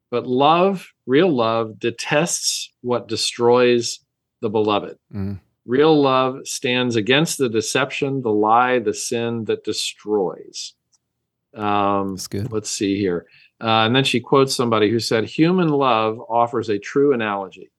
[0.09, 3.99] But love, real love, detests what destroys
[4.41, 4.97] the beloved.
[5.13, 5.39] Mm.
[5.65, 10.73] Real love stands against the deception, the lie, the sin that destroys.
[11.55, 12.51] Um, That's good.
[12.51, 13.25] Let's see here.
[13.61, 17.69] Uh, and then she quotes somebody who said, Human love offers a true analogy.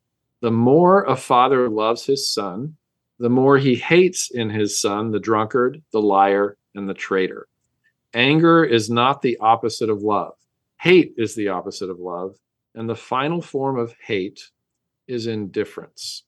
[0.40, 2.76] The more a father loves his son,
[3.18, 7.46] the more he hates in his son the drunkard, the liar, and the traitor.
[8.14, 10.35] Anger is not the opposite of love.
[10.80, 12.37] Hate is the opposite of love.
[12.74, 14.50] And the final form of hate
[15.06, 16.24] is indifference.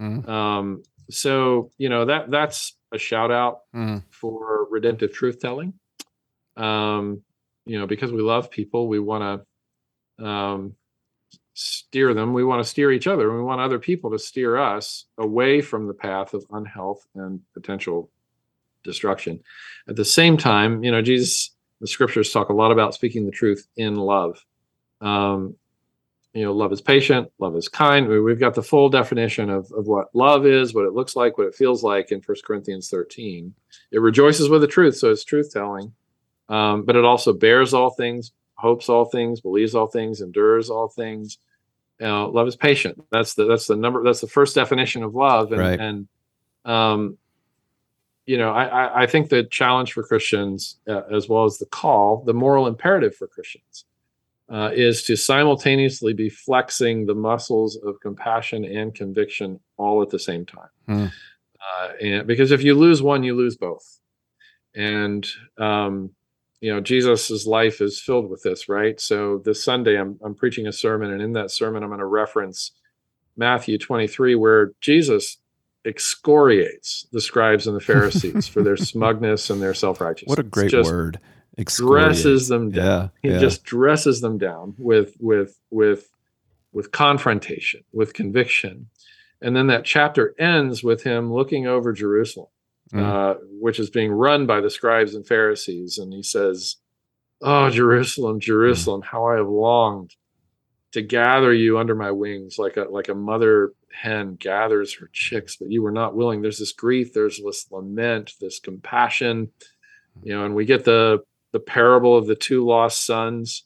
[0.00, 0.28] Mm.
[0.28, 4.02] Um, so, you know, that that's a shout out mm.
[4.10, 5.74] for redemptive truth telling.
[6.56, 7.22] Um,
[7.66, 9.46] you know, because we love people, we want
[10.18, 10.74] to um,
[11.54, 12.32] steer them.
[12.32, 13.28] We want to steer each other.
[13.28, 17.40] And we want other people to steer us away from the path of unhealth and
[17.54, 18.10] potential
[18.82, 19.40] destruction.
[19.88, 23.32] At the same time, you know, Jesus, the scriptures talk a lot about speaking the
[23.32, 24.44] truth in love.
[25.00, 25.56] Um,
[26.34, 28.08] you know, love is patient, love is kind.
[28.08, 31.46] We've got the full definition of, of what love is, what it looks like, what
[31.46, 33.54] it feels like in First Corinthians 13.
[33.92, 35.92] It rejoices with the truth, so it's truth telling.
[36.48, 40.88] Um, but it also bears all things, hopes all things, believes all things, endures all
[40.88, 41.38] things.
[42.00, 43.02] You know, love is patient.
[43.10, 44.02] That's the that's the number.
[44.02, 45.52] That's the first definition of love.
[45.52, 45.80] And, right.
[45.80, 46.08] and
[46.64, 47.18] um,
[48.26, 52.24] you know, I, I think the challenge for Christians, uh, as well as the call,
[52.24, 53.84] the moral imperative for Christians,
[54.48, 60.18] uh, is to simultaneously be flexing the muscles of compassion and conviction all at the
[60.18, 60.68] same time.
[60.86, 61.06] Hmm.
[61.60, 64.00] Uh, and because if you lose one, you lose both.
[64.74, 65.26] And
[65.58, 66.10] um,
[66.64, 68.98] you know jesus's life is filled with this right?
[68.98, 72.06] So this sunday i'm, I'm preaching a sermon and in that sermon i'm going to
[72.06, 72.72] reference
[73.36, 75.36] matthew 23 where jesus
[75.84, 80.30] excoriates the scribes and the pharisees for their smugness and their self-righteousness.
[80.30, 81.20] What a great just word
[81.62, 83.10] dresses them down.
[83.22, 83.40] Yeah, he yeah.
[83.40, 86.08] just dresses them down with with with
[86.72, 88.88] with confrontation with conviction.
[89.42, 92.48] And then that chapter ends with him looking over jerusalem
[92.94, 93.02] mm.
[93.02, 95.98] uh, which is being run by the scribes and Pharisees.
[95.98, 96.76] And he says,
[97.42, 99.06] Oh, Jerusalem, Jerusalem, mm.
[99.06, 100.14] how I have longed
[100.92, 105.56] to gather you under my wings like a like a mother hen gathers her chicks,
[105.56, 106.40] but you were not willing.
[106.40, 109.50] There's this grief, there's this lament, this compassion,
[110.22, 111.18] you know, and we get the
[111.52, 113.64] the parable of the two lost sons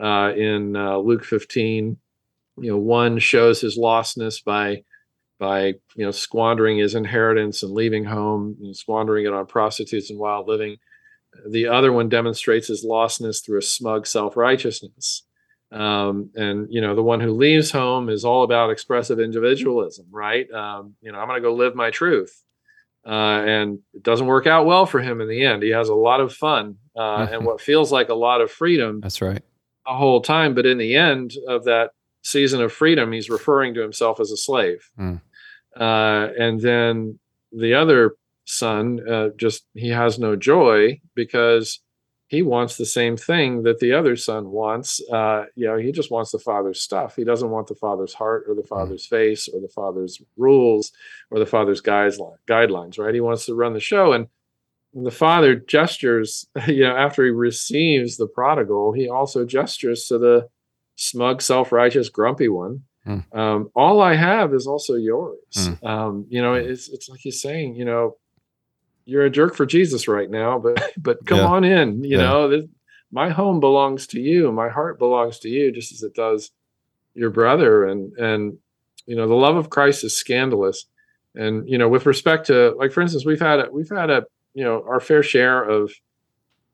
[0.00, 1.96] uh, in uh, Luke 15.
[2.60, 4.82] You know, one shows his lostness by
[5.38, 10.18] by you know squandering his inheritance and leaving home and squandering it on prostitutes and
[10.18, 10.76] wild living.
[11.48, 15.24] The other one demonstrates his lostness through a smug self-righteousness.
[15.70, 20.50] Um, and you know, the one who leaves home is all about expressive individualism, right?
[20.50, 22.42] Um, you know, I'm going to go live my truth.
[23.06, 25.62] Uh, and it doesn't work out well for him in the end.
[25.62, 29.00] He has a lot of fun uh, and what feels like a lot of freedom.
[29.00, 29.42] That's right.
[29.86, 33.80] a whole time, but in the end of that season of freedom, he's referring to
[33.80, 34.90] himself as a slave.
[34.98, 35.20] Mm.
[35.78, 37.18] Uh, and then
[37.52, 41.80] the other son, uh, just he has no joy because
[42.28, 45.00] he wants the same thing that the other son wants.
[45.10, 47.16] Uh, you know, he just wants the father's stuff.
[47.16, 48.68] He doesn't want the father's heart or the hmm.
[48.68, 50.92] father's face or the father's rules
[51.30, 53.14] or the father's guidelines, right?
[53.14, 54.12] He wants to run the show.
[54.12, 54.28] And
[54.92, 60.48] the father gestures, you know, after he receives the prodigal, he also gestures to the
[60.96, 62.82] smug, self righteous, grumpy one.
[63.06, 63.36] Mm.
[63.36, 65.38] Um, all I have is also yours.
[65.56, 65.84] Mm.
[65.84, 68.16] Um, you know, it's it's like he's saying, you know,
[69.04, 71.46] you're a jerk for Jesus right now, but but come yeah.
[71.46, 72.04] on in.
[72.04, 72.24] You yeah.
[72.24, 72.64] know, this,
[73.10, 74.52] my home belongs to you.
[74.52, 76.50] My heart belongs to you, just as it does
[77.14, 77.84] your brother.
[77.86, 78.58] And and
[79.06, 80.84] you know, the love of Christ is scandalous.
[81.34, 84.24] And you know, with respect to like, for instance, we've had a we've had a
[84.54, 85.92] you know our fair share of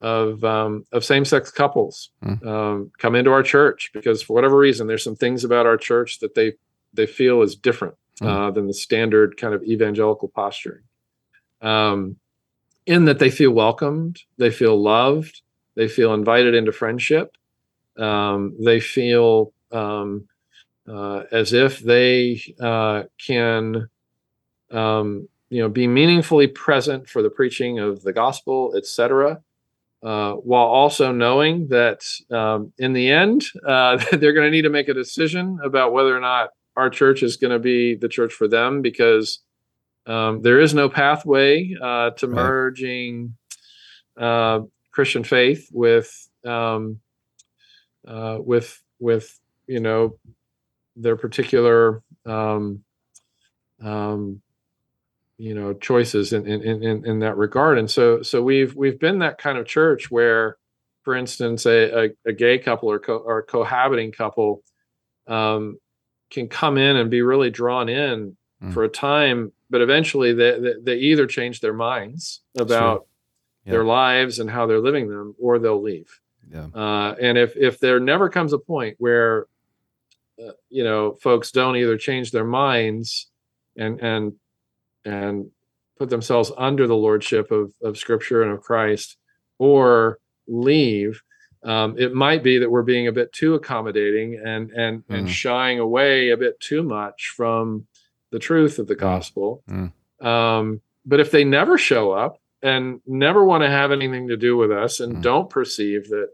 [0.04, 2.46] of um, of same sex couples mm.
[2.46, 6.18] um, come into our church because for whatever reason there's some things about our church
[6.18, 6.52] that they
[6.92, 8.28] they feel is different mm.
[8.28, 10.82] uh, than the standard kind of evangelical posturing.
[11.62, 12.16] Um,
[12.84, 15.40] in that they feel welcomed, they feel loved,
[15.74, 17.38] they feel invited into friendship,
[17.96, 20.28] um, they feel um,
[20.86, 23.88] uh, as if they uh, can
[24.70, 29.40] um, you know be meaningfully present for the preaching of the gospel etc
[30.04, 34.70] uh, while also knowing that um, in the end uh, they're going to need to
[34.70, 38.32] make a decision about whether or not our church is going to be the church
[38.32, 39.40] for them because
[40.06, 42.34] um, there is no pathway uh, to right.
[42.34, 43.36] merging
[44.18, 44.60] uh,
[44.92, 47.00] Christian faith with um,
[48.06, 50.18] uh, with with you know
[50.96, 52.84] their particular um,
[53.82, 54.40] um
[55.44, 59.18] you know choices in in in, in that regard and so so we've we've been
[59.18, 60.56] that kind of church where
[61.02, 64.62] for instance a, a, a gay couple or, co- or a cohabiting couple
[65.26, 65.78] um,
[66.30, 68.72] can come in and be really drawn in mm.
[68.72, 73.06] for a time but eventually they, they, they either change their minds about
[73.66, 73.72] yeah.
[73.72, 76.68] their lives and how they're living them or they'll leave yeah.
[76.74, 79.46] Uh, and if if there never comes a point where
[80.42, 83.28] uh, you know folks don't either change their minds
[83.76, 84.32] and and
[85.04, 85.50] and
[85.98, 89.16] put themselves under the lordship of, of scripture and of christ
[89.58, 91.22] or leave
[91.64, 95.18] um, it might be that we're being a bit too accommodating and and mm.
[95.18, 97.86] and shying away a bit too much from
[98.30, 99.00] the truth of the mm.
[99.00, 99.92] gospel mm.
[100.24, 104.56] um, but if they never show up and never want to have anything to do
[104.56, 105.22] with us and mm.
[105.22, 106.30] don't perceive that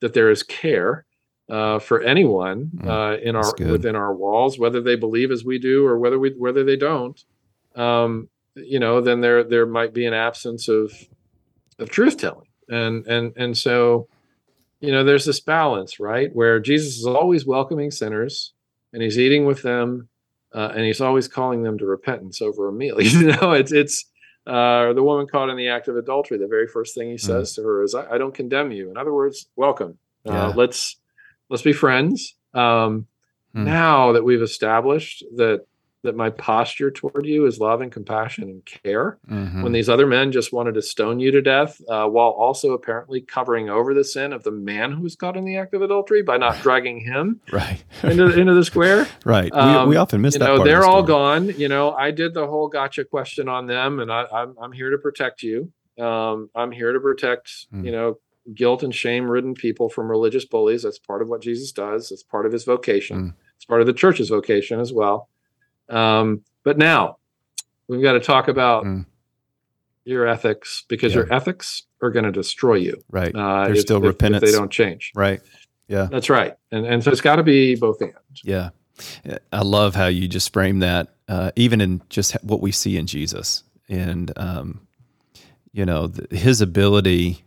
[0.00, 1.06] that there is care
[1.48, 2.88] uh, for anyone mm.
[2.88, 6.30] uh, in our within our walls, whether they believe as we do or whether we
[6.30, 7.22] whether they don't,
[7.76, 10.92] um, you know, then there there might be an absence of
[11.78, 14.08] of truth telling, and and and so,
[14.80, 18.54] you know, there's this balance, right, where Jesus is always welcoming sinners,
[18.92, 20.08] and he's eating with them,
[20.54, 22.96] uh, and he's always calling them to repentance over a meal.
[23.00, 24.04] You know, it's it's.
[24.46, 27.18] Uh, the woman caught in the act of adultery, the very first thing he hmm.
[27.18, 27.56] says mm.
[27.56, 29.98] to her is, I, I, don't condemn you." In other words, welcome.
[30.24, 30.46] Uh, yeah.
[30.54, 30.96] let's
[31.50, 32.36] let's be friends.
[32.54, 33.08] Um,
[33.56, 33.64] mm.
[33.64, 35.66] Now that we've established that
[36.06, 39.18] that my posture toward you is love and compassion and care.
[39.30, 39.62] Mm-hmm.
[39.62, 43.20] When these other men just wanted to stone you to death, uh, while also apparently
[43.20, 46.22] covering over the sin of the man who was caught in the act of adultery
[46.22, 49.06] by not dragging him right into, into the square.
[49.24, 49.52] Right.
[49.52, 50.46] Um, we, we, often miss you that.
[50.46, 51.48] Know, they're the all gone.
[51.58, 54.72] You know, I did the whole gotcha question on them, and I, am I'm, I'm
[54.72, 55.72] here to protect you.
[55.98, 57.66] Um, I'm here to protect.
[57.72, 57.84] Mm.
[57.84, 58.18] You know,
[58.54, 60.82] guilt and shame ridden people from religious bullies.
[60.82, 62.12] That's part of what Jesus does.
[62.12, 63.18] It's part of his vocation.
[63.18, 63.34] Mm.
[63.56, 65.28] It's part of the church's vocation as well.
[65.88, 67.18] Um, but now
[67.88, 69.06] we've got to talk about mm.
[70.04, 71.22] your ethics because yeah.
[71.22, 73.02] your ethics are going to destroy you.
[73.10, 73.34] Right.
[73.34, 74.42] Uh, There's if, still if, repentance.
[74.42, 75.12] If they don't change.
[75.14, 75.40] Right.
[75.88, 76.08] Yeah.
[76.10, 76.56] That's right.
[76.72, 78.12] And and so it's got to be both and.
[78.42, 78.70] Yeah.
[79.52, 83.06] I love how you just frame that, uh, even in just what we see in
[83.06, 83.62] Jesus.
[83.88, 84.86] And um,
[85.72, 87.44] you know, th- his ability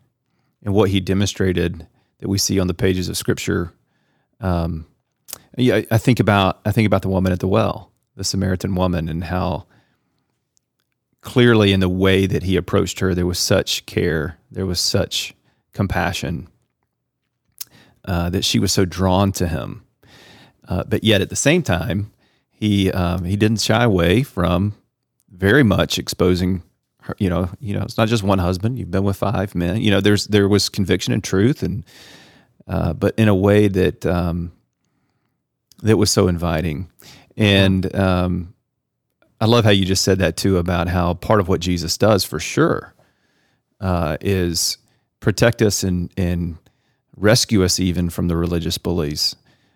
[0.63, 1.88] and what he demonstrated
[2.19, 3.73] that we see on the pages of Scripture.
[4.39, 4.86] Um,
[5.58, 9.08] yeah, I think about I think about the woman at the well, the Samaritan woman,
[9.08, 9.65] and how
[11.21, 15.34] clearly in the way that he approached her, there was such care, there was such
[15.71, 16.49] compassion
[18.03, 19.86] uh, that she was so drawn to him.
[20.67, 22.12] Uh, but yet at the same time,
[22.51, 24.75] he um, he didn't shy away from
[25.32, 26.62] very much exposing
[27.03, 27.15] her.
[27.19, 28.77] You know, you know, it's not just one husband.
[28.77, 29.82] You've been with five men.
[29.82, 31.86] You know, there's there was conviction and truth, and
[32.67, 34.51] uh, but in a way that um,
[35.82, 36.89] that was so inviting.
[37.39, 38.54] And um,
[39.39, 42.25] I love how you just said that too about how part of what Jesus does
[42.25, 42.93] for sure
[43.80, 44.78] uh, is
[45.21, 46.58] protect us and and
[47.15, 49.36] rescue us even from the religious bullies.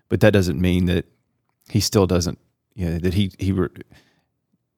[0.10, 1.06] But that doesn't mean that
[1.70, 2.38] he still doesn't,
[2.76, 3.70] you know, that he he re,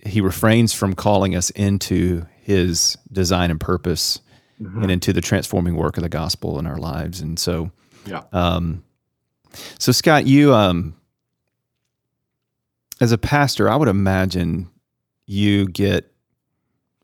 [0.06, 4.22] he refrains from calling us into his design and purpose
[4.62, 4.84] mm-hmm.
[4.84, 7.22] and into the transforming work of the gospel in our lives.
[7.22, 7.72] And so,
[8.06, 8.22] yeah.
[8.32, 8.84] Um,
[9.80, 10.96] so Scott, you um,
[13.02, 14.70] as a pastor, I would imagine
[15.26, 16.12] you get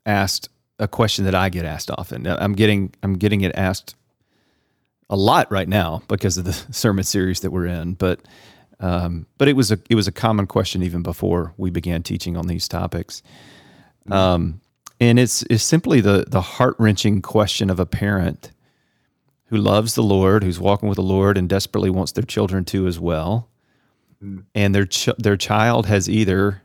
[0.06, 2.26] asked a question that I get asked often.
[2.26, 3.94] I'm getting I'm getting it asked
[5.10, 8.20] a lot right now because of the sermon series that we're in, but
[8.80, 12.36] um, but it was a it was a common question even before we began teaching
[12.36, 13.22] on these topics.
[14.06, 14.12] Mm-hmm.
[14.12, 14.60] Um,
[14.98, 18.50] and it's it's simply the the heart wrenching question of a parent
[19.46, 22.86] who loves the Lord, who's walking with the Lord, and desperately wants their children to
[22.86, 23.48] as well.
[24.22, 24.44] Mm.
[24.54, 26.62] And their ch- their child has either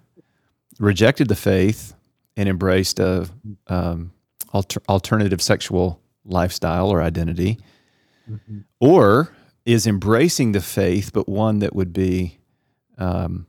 [0.80, 1.94] rejected the faith
[2.36, 3.28] and embraced a
[3.68, 4.12] um,
[4.54, 7.58] alter- alternative sexual lifestyle or identity,
[8.30, 8.60] mm-hmm.
[8.80, 9.34] or
[9.66, 12.38] is embracing the faith, but one that would be
[12.98, 13.48] um,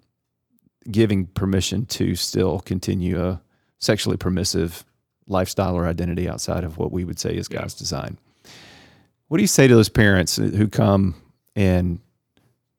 [0.90, 3.40] giving permission to still continue a
[3.78, 4.84] sexually permissive
[5.26, 8.18] lifestyle or identity outside of what we would say is God's design.
[9.28, 11.14] What do you say to those parents who come
[11.54, 12.00] and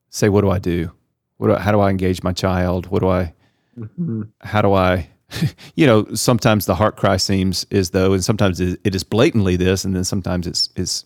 [0.10, 0.92] say, "What do I do?
[1.40, 2.88] What do I, how do I engage my child?
[2.88, 3.34] What do I?
[3.78, 4.24] Mm-hmm.
[4.42, 5.10] How do I?"
[5.76, 9.86] you know, sometimes the heart cry seems as though, and sometimes it is blatantly this,
[9.86, 11.06] and then sometimes it's it's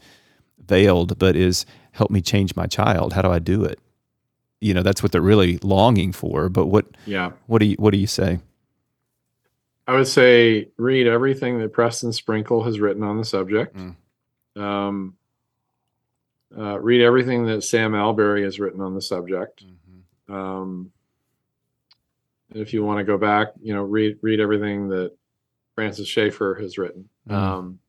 [0.65, 3.13] veiled, but is help me change my child.
[3.13, 3.79] How do I do it?
[4.59, 6.49] You know, that's what they're really longing for.
[6.49, 6.85] But what?
[7.05, 7.31] Yeah.
[7.45, 8.39] What do you What do you say?
[9.87, 13.75] I would say read everything that Preston Sprinkle has written on the subject.
[13.77, 14.61] Mm.
[14.61, 15.15] Um,
[16.57, 19.65] uh, read everything that Sam Allberry has written on the subject.
[19.65, 19.82] Mm-hmm.
[20.29, 20.91] Um,
[22.53, 25.11] if you want to go back, you know, read read everything that
[25.75, 27.09] Francis Schaeffer has written.
[27.29, 27.33] Mm.
[27.35, 27.79] Um,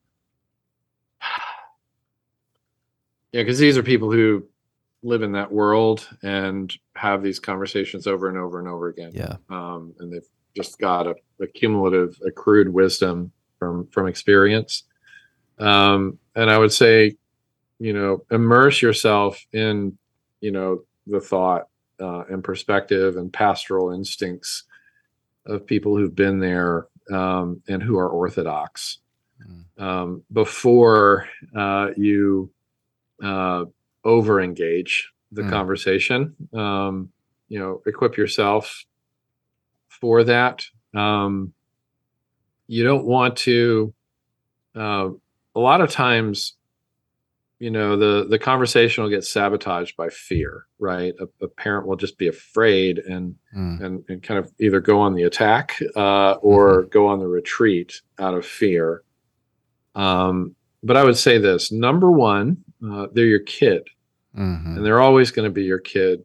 [3.35, 4.47] Yeah, because these are people who
[5.03, 9.11] live in that world and have these conversations over and over and over again.
[9.13, 9.39] Yeah.
[9.51, 14.85] Um, and they've just got a, a, cumulative, accrued wisdom from from experience.
[15.59, 17.17] Um, and I would say,
[17.81, 19.99] you know, immerse yourself in,
[20.41, 21.67] you know, the thought
[22.01, 24.65] uh, and perspective and pastoral instincts
[25.47, 28.99] of people who've been there um, and who are orthodox
[29.47, 29.83] mm.
[29.83, 32.51] um, before uh, you
[33.23, 33.65] uh,
[34.05, 35.51] over engage the mm.
[35.51, 36.35] conversation.
[36.53, 37.11] Um,
[37.49, 38.85] you know, equip yourself
[39.89, 40.65] for that.
[40.95, 41.53] Um,
[42.67, 43.93] you don't want to.
[44.75, 45.11] Uh,
[45.55, 46.55] a lot of times,
[47.59, 50.67] you know, the the conversation will get sabotaged by fear.
[50.79, 53.81] Right, a, a parent will just be afraid and mm.
[53.81, 56.89] and and kind of either go on the attack uh, or mm-hmm.
[56.91, 59.03] go on the retreat out of fear.
[59.95, 63.89] Um, but I would say this: number one, uh, they're your kid,
[64.37, 64.77] mm-hmm.
[64.77, 66.25] and they're always going to be your kid,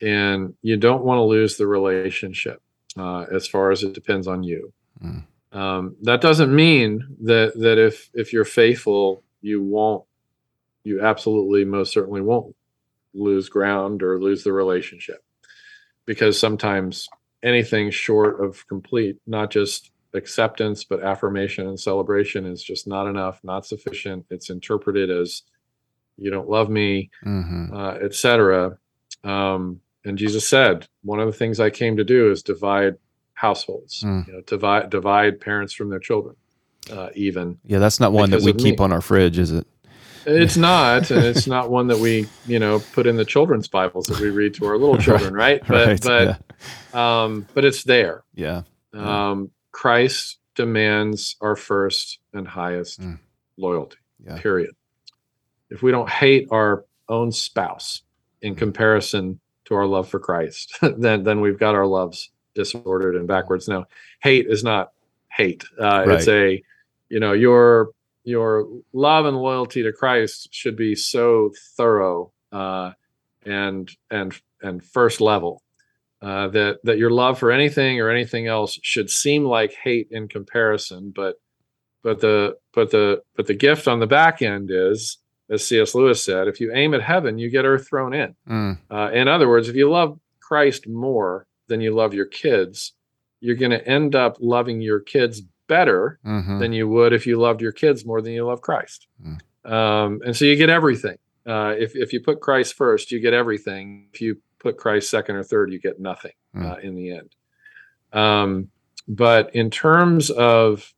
[0.00, 2.62] and you don't want to lose the relationship.
[2.98, 4.72] Uh, as far as it depends on you.
[5.04, 5.24] Mm.
[5.52, 10.04] Um, that doesn't mean that that if if you're faithful, you won't,
[10.86, 12.54] you absolutely most certainly won't
[13.12, 15.24] lose ground or lose the relationship,
[16.04, 17.08] because sometimes
[17.42, 23.40] anything short of complete, not just acceptance, but affirmation and celebration is just not enough,
[23.42, 24.24] not sufficient.
[24.30, 25.42] It's interpreted as
[26.16, 27.74] you don't love me, mm-hmm.
[27.74, 28.78] uh, etc.
[29.24, 32.94] Um, and Jesus said, one of the things I came to do is divide
[33.34, 34.26] households, mm.
[34.26, 36.36] you know, divide divide parents from their children.
[36.90, 38.84] Uh, even yeah, that's not one that we keep me.
[38.84, 39.66] on our fridge, is it?
[40.26, 44.06] It's not, and it's not one that we, you know, put in the children's Bibles
[44.06, 45.62] that we read to our little children, right?
[45.66, 46.42] But right, but
[46.92, 47.22] yeah.
[47.22, 48.24] um, but it's there.
[48.34, 48.62] Yeah.
[48.92, 53.18] Um, Christ demands our first and highest mm.
[53.56, 53.98] loyalty.
[54.24, 54.40] Yeah.
[54.40, 54.74] Period
[55.70, 58.02] if we don't hate our own spouse
[58.42, 58.58] in mm-hmm.
[58.58, 63.68] comparison to our love for Christ, then then we've got our loves disordered and backwards.
[63.68, 63.86] Now,
[64.22, 64.92] hate is not
[65.30, 65.64] hate.
[65.78, 66.08] Uh, right.
[66.10, 66.62] It's a
[67.08, 67.90] you know your
[68.26, 72.90] your love and loyalty to Christ should be so thorough uh,
[73.44, 75.62] and and and first level
[76.20, 80.26] uh, that that your love for anything or anything else should seem like hate in
[80.26, 81.36] comparison, but
[82.02, 85.18] but the but the but the gift on the back end is,
[85.48, 85.94] as C.S.
[85.94, 88.34] Lewis said, if you aim at heaven, you get earth thrown in.
[88.48, 88.78] Mm.
[88.90, 92.92] Uh, in other words, if you love Christ more than you love your kids,
[93.40, 97.38] you're going to end up loving your kids better hmm than you would if you
[97.38, 99.06] loved your kids more than you love Christ.
[99.24, 99.70] Mm.
[99.70, 101.18] Um, and so you get everything.
[101.46, 104.08] Uh, if if you put Christ first, you get everything.
[104.12, 106.70] If you put Christ second or third, you get nothing Mm.
[106.70, 107.34] uh, in the end.
[108.12, 108.70] Um,
[109.08, 110.92] but in terms of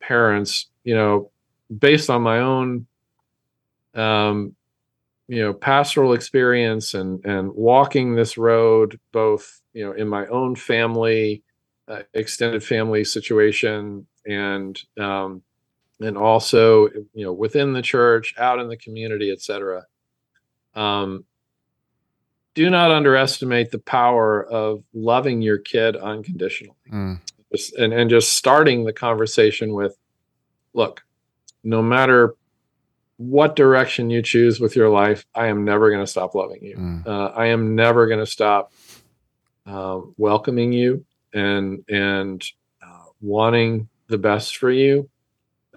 [0.00, 1.30] parents, you know,
[1.78, 2.86] based on my own,
[3.94, 4.54] um,
[5.28, 10.54] you know, pastoral experience and and walking this road, both you know, in my own
[10.56, 11.42] family,
[11.88, 15.42] uh, extended family situation, and um,
[16.00, 19.84] and also you know within the church, out in the community, etc.
[20.74, 21.24] Um,
[22.54, 27.20] do not underestimate the power of loving your kid unconditionally Mm.
[27.52, 29.96] just- and, and just starting the conversation with
[30.72, 31.02] look
[31.64, 32.34] no matter
[33.18, 36.76] what direction you choose with your life i am never going to stop loving you
[36.76, 37.06] Mm.
[37.06, 38.72] uh, i am never going to stop
[39.66, 41.04] um, welcoming you
[41.36, 42.42] and and
[42.82, 45.08] uh, wanting the best for you.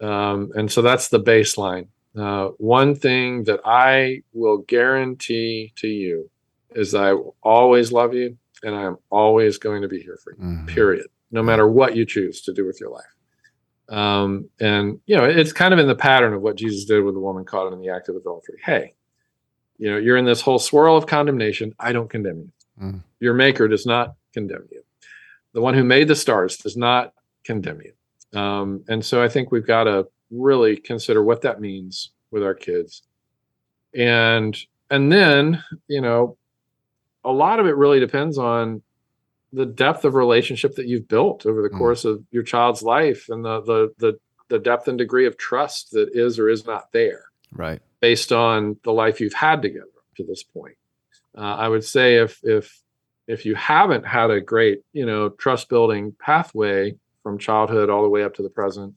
[0.02, 1.88] Um, and so that's the baseline.
[2.18, 6.28] Uh, one thing that i will guarantee to you
[6.72, 10.40] is i will always love you and i'm always going to be here for you
[10.44, 10.68] Mhm.
[10.68, 13.14] period no matter what you choose to do with your life.
[13.90, 17.14] Um, and you know it's kind of in the pattern of what jesus did with
[17.14, 18.58] the woman caught in the act of adultery.
[18.66, 18.94] Hey
[19.78, 21.74] you know you're in this whole swirl of condemnation.
[21.80, 22.52] I don't condemn you.
[22.86, 23.04] Mm.
[23.20, 24.82] your maker does not condemn you
[25.54, 29.52] the one who made the stars does not condemn you um, and so i think
[29.52, 33.02] we've got to really consider what that means with our kids
[33.96, 34.58] and
[34.90, 36.38] and then you know
[37.24, 38.82] a lot of it really depends on
[39.52, 41.78] the depth of relationship that you've built over the Mm.
[41.78, 44.20] course of your child's life and the, the the
[44.50, 47.82] the depth and degree of trust that is or is not there Right.
[48.00, 49.86] based on the life you've had together
[50.18, 50.76] to this point.
[51.38, 52.80] Uh, I would say if if
[53.30, 58.10] if you haven't had a great you know trust building pathway from childhood all the
[58.10, 58.96] way up to the present,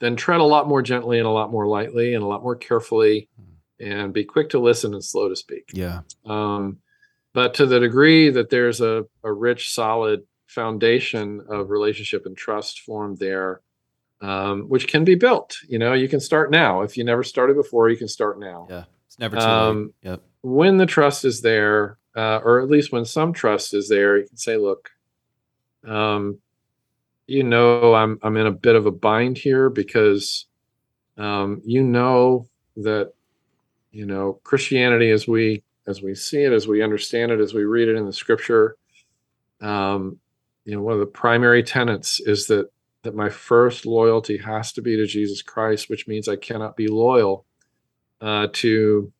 [0.00, 2.56] then tread a lot more gently and a lot more lightly and a lot more
[2.56, 3.28] carefully,
[3.78, 5.70] and be quick to listen and slow to speak.
[5.72, 6.00] Yeah.
[6.24, 6.78] Um,
[7.32, 12.80] but to the degree that there's a, a rich, solid foundation of relationship and trust
[12.80, 13.60] formed there,
[14.20, 15.56] um, which can be built.
[15.68, 16.82] You know, you can start now.
[16.82, 18.66] If you never started before, you can start now.
[18.68, 18.84] Yeah.
[19.06, 20.10] It's never too Um, late.
[20.10, 20.22] Yep.
[20.42, 24.26] When the trust is there, uh, or at least when some trust is there, you
[24.26, 24.90] can say, "Look,
[25.86, 26.38] um,
[27.26, 30.46] you know, I'm I'm in a bit of a bind here because,
[31.16, 33.12] um, you know that,
[33.92, 37.64] you know, Christianity as we as we see it, as we understand it, as we
[37.64, 38.76] read it in the Scripture,
[39.60, 40.18] um,
[40.64, 42.70] you know, one of the primary tenets is that
[43.02, 46.88] that my first loyalty has to be to Jesus Christ, which means I cannot be
[46.88, 47.46] loyal
[48.20, 49.12] uh, to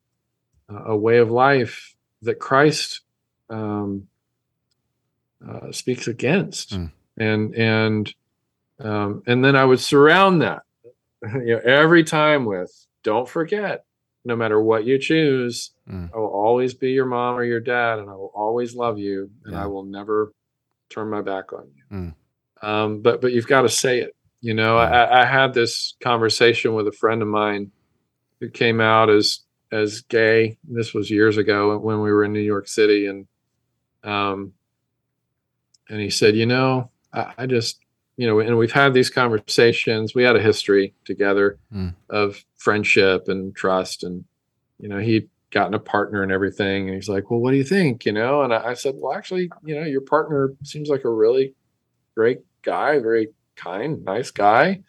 [0.69, 3.01] a way of life that Christ
[3.49, 4.07] um,
[5.47, 6.93] uh, speaks against, Mm.
[7.19, 8.15] and and
[8.79, 10.63] um, and then I would surround that,
[11.23, 13.85] you know, every time with don't forget,
[14.25, 16.11] no matter what you choose, Mm.
[16.15, 19.31] I will always be your mom or your dad, and I will always love you,
[19.45, 19.65] and Yeah.
[19.65, 20.33] I will never
[20.89, 21.97] turn my back on you.
[21.97, 22.15] Mm.
[22.63, 24.15] Um, but but you've got to say it.
[24.43, 27.73] You know, I, I had this conversation with a friend of mine
[28.41, 29.41] who came out as
[29.73, 30.59] as gay.
[30.65, 33.27] This was years ago when we were in New York City, and
[34.05, 34.53] um,
[35.89, 37.81] and he said, you know, I, I just,
[38.17, 40.15] you know, and we've had these conversations.
[40.15, 41.95] We had a history together Mm.
[42.09, 44.25] of friendship and trust, and
[44.79, 46.87] you know, he'd gotten a partner and everything.
[46.87, 48.07] And he's like, well, what do you think?
[48.07, 51.11] You know, and I, I said, well, actually, you know, your partner seems like a
[51.11, 51.55] really
[52.17, 54.83] great guy, very kind, nice guy.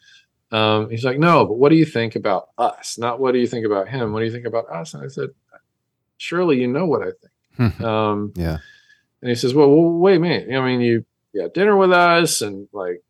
[0.52, 2.98] Um, he's like, no, but what do you think about us?
[2.98, 4.12] Not what do you think about him?
[4.12, 4.92] What do you think about us?
[4.92, 5.30] And I said,
[6.18, 7.80] surely you know what I think.
[7.82, 8.58] Um, yeah.
[9.20, 10.54] and he says, well, well, wait a minute.
[10.54, 13.02] I mean, you, you had dinner with us and like,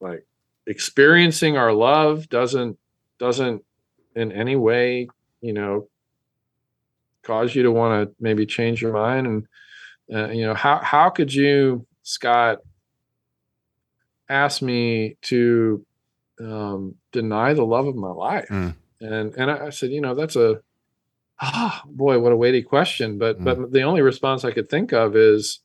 [0.00, 0.26] like
[0.66, 2.78] experiencing our love doesn't,
[3.18, 3.64] doesn't
[4.14, 5.08] in any way,
[5.40, 5.88] you know,
[7.22, 9.26] cause you to want to maybe change your mind.
[9.26, 9.46] And,
[10.12, 12.58] uh, you know, how, how could you, Scott,
[14.28, 15.84] ask me to
[16.44, 18.48] um, deny the love of my life?
[18.50, 18.74] Mm.
[19.00, 20.60] And, and I I said, you know, that's a,
[21.40, 23.18] ah, boy, what a weighty question.
[23.18, 23.44] But, Mm.
[23.44, 25.60] but the only response I could think of is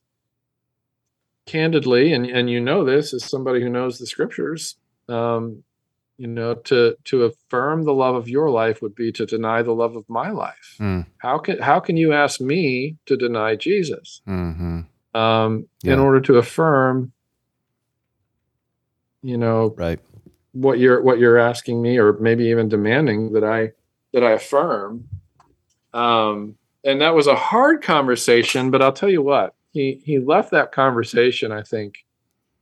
[1.46, 4.76] candidly, and, and you know this as somebody who knows the scriptures,
[5.08, 5.64] um,
[6.18, 9.72] you know to to affirm the love of your life would be to deny the
[9.72, 11.06] love of my life Mm.
[11.16, 14.80] how can how can you ask me to deny jesus hmm
[15.14, 15.94] um Yeah.
[15.94, 17.12] in order to affirm
[19.22, 19.98] you know Right.
[20.52, 23.70] What you're what you're asking me or maybe even demanding that i
[24.12, 25.08] that i affirm.
[25.92, 30.50] Um and that was a hard conversation but i'll tell you what he he left
[30.50, 32.04] that conversation i think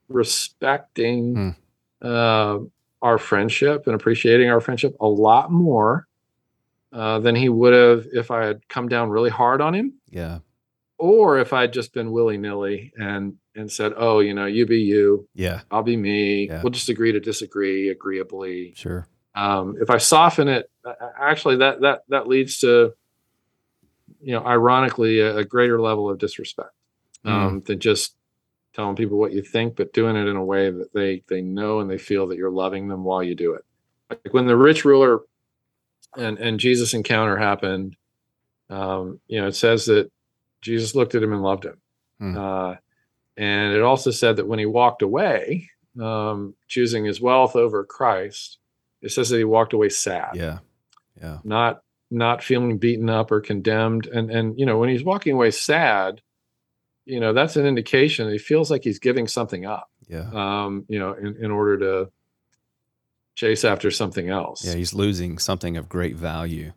[0.09, 1.55] respecting
[2.03, 2.59] uh,
[3.03, 6.07] our friendship and appreciating our friendship a lot more
[6.93, 9.93] uh, than he would have if i had come down really hard on him.
[10.11, 10.39] Yeah.
[10.99, 15.28] or if i'd just been willy-nilly and and said oh you know you be you
[15.34, 15.61] Yeah.
[15.70, 16.48] I'll be me.
[16.48, 16.62] Yeah.
[16.62, 18.74] We'll just agree to disagree agreeably.
[18.76, 19.06] Sure.
[19.34, 20.70] Um, if I soften it,
[21.18, 22.92] actually, that that that leads to,
[24.20, 26.72] you know, ironically, a, a greater level of disrespect
[27.24, 28.16] um, than just
[28.74, 31.80] telling people what you think, but doing it in a way that they they know
[31.80, 33.64] and they feel that you're loving them while you do it.
[34.11, 35.20] Like when the rich ruler
[36.16, 37.96] and and Jesus encounter happened,
[38.70, 40.11] um, you know, it says that
[40.62, 41.80] Jesus looked at him and loved him.
[42.18, 42.36] Hmm.
[42.36, 42.74] Uh,
[43.39, 45.70] and it also said that when he walked away,
[46.01, 48.59] um, choosing his wealth over Christ,
[49.01, 50.59] it says that he walked away sad, Yeah.
[51.20, 51.39] Yeah.
[51.45, 54.07] not not feeling beaten up or condemned.
[54.07, 56.20] And and you know, when he's walking away sad,
[57.07, 59.91] you know, that's an indication that he feels like he's giving something up.
[60.09, 60.28] Yeah.
[60.32, 62.11] Um, you know, in, in order to
[63.34, 64.64] chase after something else.
[64.64, 64.74] Yeah.
[64.74, 66.72] He's losing something of great value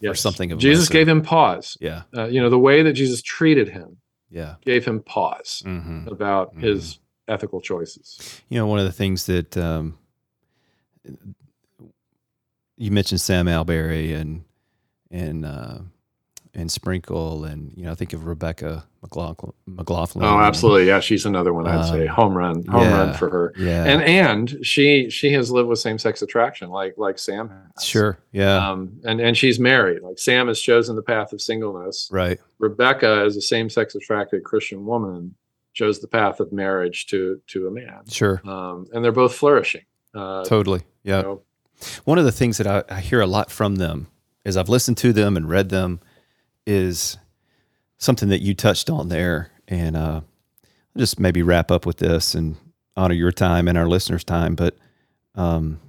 [0.00, 0.20] Yes.
[0.20, 0.92] something of Jesus lesser.
[0.92, 1.78] gave him pause.
[1.80, 2.02] Yeah.
[2.14, 3.96] Uh, you know, the way that Jesus treated him
[4.34, 4.56] Yeah.
[4.64, 8.42] gave him pause hmm about his ethical choices.
[8.48, 9.96] You know, one of the things that um,
[12.76, 14.44] you mentioned Sam Allberry and
[15.10, 15.78] and uh,
[16.54, 19.52] and Sprinkle and you know I think of Rebecca McLaughlin.
[19.66, 20.86] McLaughlin Oh, absolutely.
[20.86, 22.96] Yeah, she's another one I'd say Um, home run, home yeah.
[22.98, 23.52] run for her.
[23.58, 23.84] Yeah.
[23.84, 27.84] And and she she has lived with same sex attraction like like Sam has.
[27.84, 28.18] sure.
[28.32, 28.70] Yeah.
[28.70, 30.02] Um, and and she's married.
[30.02, 32.08] Like Sam has chosen the path of singleness.
[32.12, 32.38] right.
[32.58, 35.34] Rebecca, as a same sex attracted Christian woman,
[35.74, 38.06] chose the path of marriage to to a man.
[38.08, 38.40] Sure.
[38.44, 39.82] Um, and they're both flourishing.
[40.14, 40.82] Uh, Totally.
[41.02, 41.16] Yeah.
[41.18, 41.42] you know,
[42.04, 44.06] One of the things that I, I hear a lot from them
[44.44, 45.98] is I've listened to them and read them
[46.66, 47.18] is
[47.98, 49.50] something that you touched on there.
[49.68, 52.56] And uh, I'll just maybe wrap up with this and
[52.96, 54.54] honor your time and our listeners' time.
[54.54, 54.76] But
[55.34, 55.80] um,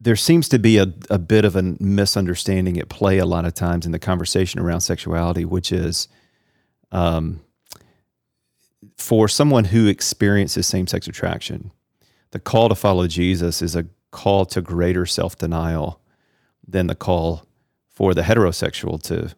[0.00, 3.54] there seems to be a, a bit of a misunderstanding at play a lot of
[3.54, 6.08] times in the conversation around sexuality, which is
[6.92, 7.40] um,
[8.96, 11.72] for someone who experiences same sex attraction,
[12.30, 16.00] the call to follow Jesus is a call to greater self denial
[16.66, 17.46] than the call
[17.90, 19.34] for the heterosexual to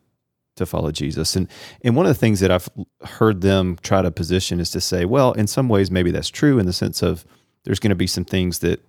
[0.56, 1.34] to follow Jesus.
[1.34, 1.48] And
[1.82, 2.68] and one of the things that I've
[3.02, 6.58] heard them try to position is to say, well, in some ways maybe that's true
[6.58, 7.24] in the sense of
[7.64, 8.84] there's going to be some things that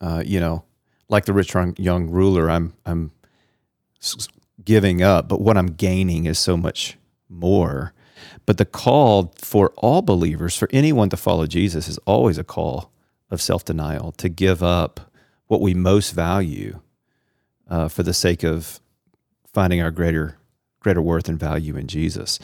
[0.00, 0.64] uh, you know,
[1.08, 3.10] like the rich young- ruler, I'm I'm
[4.64, 6.98] giving up, but what I'm gaining is so much
[7.28, 7.92] more.
[8.46, 12.90] But the call for all believers, for anyone to follow Jesus, is always a call
[13.30, 15.12] of self denial to give up
[15.46, 16.80] what we most value
[17.68, 18.80] uh, for the sake of
[19.52, 20.36] finding our greater
[20.80, 22.38] greater worth and value in Jesus.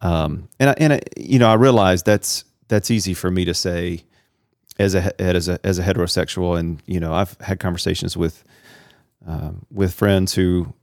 [0.00, 3.54] Um, and I, and I, you know, I realize that's that's easy for me to
[3.54, 4.04] say
[4.78, 8.44] as a as a as a heterosexual, and you know, I've had conversations with
[9.26, 10.74] um, with friends who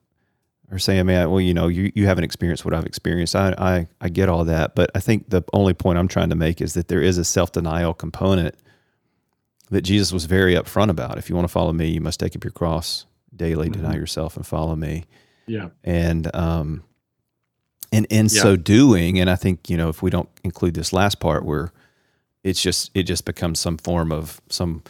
[0.71, 3.87] are saying, "Man, well, you know, you, you haven't experienced what I've experienced." I, I
[3.99, 6.73] I get all that, but I think the only point I'm trying to make is
[6.73, 8.55] that there is a self denial component
[9.69, 11.17] that Jesus was very upfront about.
[11.17, 13.05] If you want to follow me, you must take up your cross
[13.41, 14.01] daily, deny Mhm.
[14.03, 15.05] yourself, and follow me.
[15.47, 15.69] yeah.
[15.83, 16.83] And um,
[17.91, 18.41] and in Yeah.
[18.43, 21.71] so doing, and I think you know, if we don't include this last part, where
[22.43, 24.81] it's just it just becomes some form of some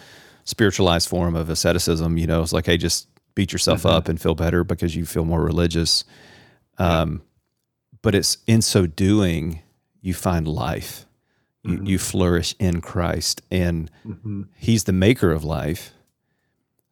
[0.44, 2.18] spiritualized form of asceticism.
[2.18, 3.90] You know, it's like, hey, just beat yourself Mhm.
[3.92, 6.04] up and feel better because you feel more religious.
[6.78, 7.22] Um,
[8.02, 9.62] but it's in so doing,
[10.02, 11.06] you find life.
[11.64, 11.88] You, Mhm.
[11.88, 14.48] you flourish in Christ, and Mhm.
[14.58, 15.94] He's the maker of life.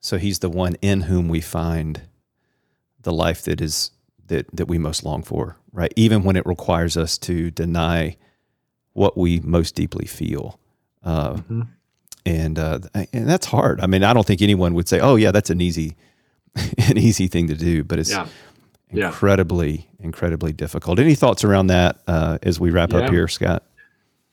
[0.02, 2.02] So He's the one in whom we find
[3.02, 3.91] the life that is
[4.28, 5.93] that that we most long for, right?
[5.95, 8.16] Even when it requires us to deny
[8.93, 10.60] what we most deeply feel.
[11.04, 11.68] Uh, Mhm.
[12.26, 12.80] and uh,
[13.14, 13.80] and that's hard.
[13.82, 15.95] I mean, I don't think anyone would say, "Oh, yeah, that's an easy,
[16.78, 18.28] an easy thing to do," but it's Yeah.
[18.91, 19.08] Yeah.
[19.08, 21.00] incredibly, incredibly difficult.
[21.00, 23.64] Any thoughts around that uh, as we wrap up here, Scott?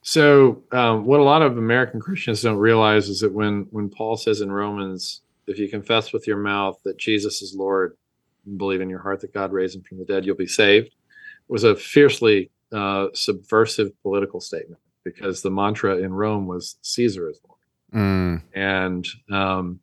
[0.03, 4.17] So, um, what a lot of American Christians don't realize is that when when Paul
[4.17, 7.97] says in Romans, if you confess with your mouth that Jesus is Lord,
[8.45, 10.95] and believe in your heart that God raised him from the dead, you'll be saved,
[11.49, 17.41] was a fiercely uh, subversive political statement because the mantra in Rome was Caesar is
[17.47, 17.61] Lord.
[17.95, 19.81] Mm, and um,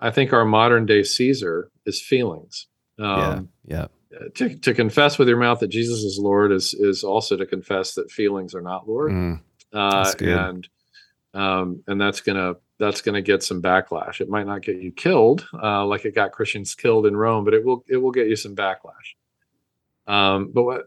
[0.00, 2.66] I think our modern day Caesar is feelings.
[2.98, 3.86] Um, yeah.
[4.34, 7.94] to, to confess with your mouth that Jesus is Lord is is also to confess
[7.94, 9.40] that feelings are not Lord, Mm,
[9.72, 10.28] uh, that's good.
[10.28, 10.68] and
[11.34, 14.20] um, and that's gonna that's gonna get some backlash.
[14.20, 17.54] It might not get you killed uh, like it got Christians killed in Rome, but
[17.54, 19.14] it will it will get you some backlash.
[20.06, 20.82] Um, but what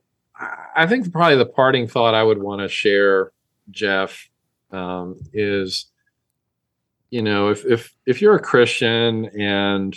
[0.75, 3.31] I think probably the parting thought I would want to share,
[3.71, 4.29] Jeff,
[4.71, 5.87] um, is
[7.09, 9.95] you know if if if you're a Christian and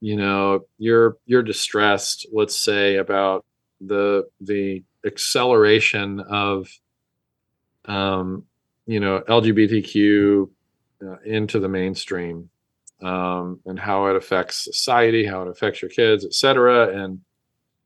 [0.00, 3.44] you know you're you're distressed let's say about
[3.80, 6.68] the the acceleration of
[7.86, 8.44] um
[8.86, 10.48] you know lgbtq
[11.02, 12.48] uh, into the mainstream
[13.02, 16.88] um and how it affects society how it affects your kids et cetera.
[16.96, 17.20] And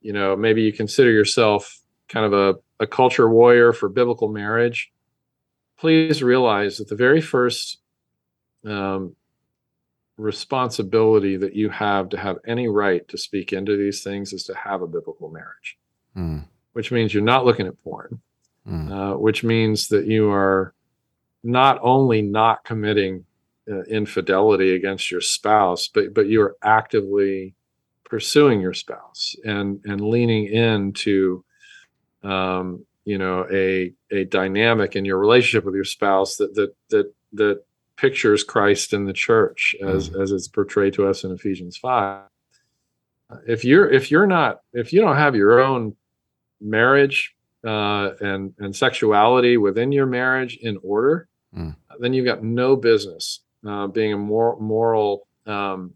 [0.01, 4.93] you know maybe you consider yourself kind of a, a culture warrior for biblical marriage.
[5.79, 7.79] Please realize that the very first
[8.67, 9.17] um,
[10.19, 14.55] responsibility that you have to have any right to speak into these things is to
[14.55, 15.79] have a biblical marriage,
[16.17, 18.21] mm, which means you're not looking at porn,
[18.69, 20.75] mm, uh, which means that you are
[21.43, 23.25] not only not committing
[23.71, 27.55] uh, infidelity against your spouse, but but you are actively
[28.05, 31.45] pursuing your spouse and and leaning into
[32.23, 37.15] um, you know a a dynamic in your relationship with your spouse that that that
[37.33, 37.65] that
[37.97, 42.23] pictures Christ in the church as as it's portrayed to us in Ephesians 5
[43.47, 45.95] if you're if you're not if you don't have your own
[46.61, 47.35] marriage
[47.65, 51.75] uh, and and sexuality within your marriage in order Mm.
[51.99, 55.95] then you've got no business uh, being a more moral um,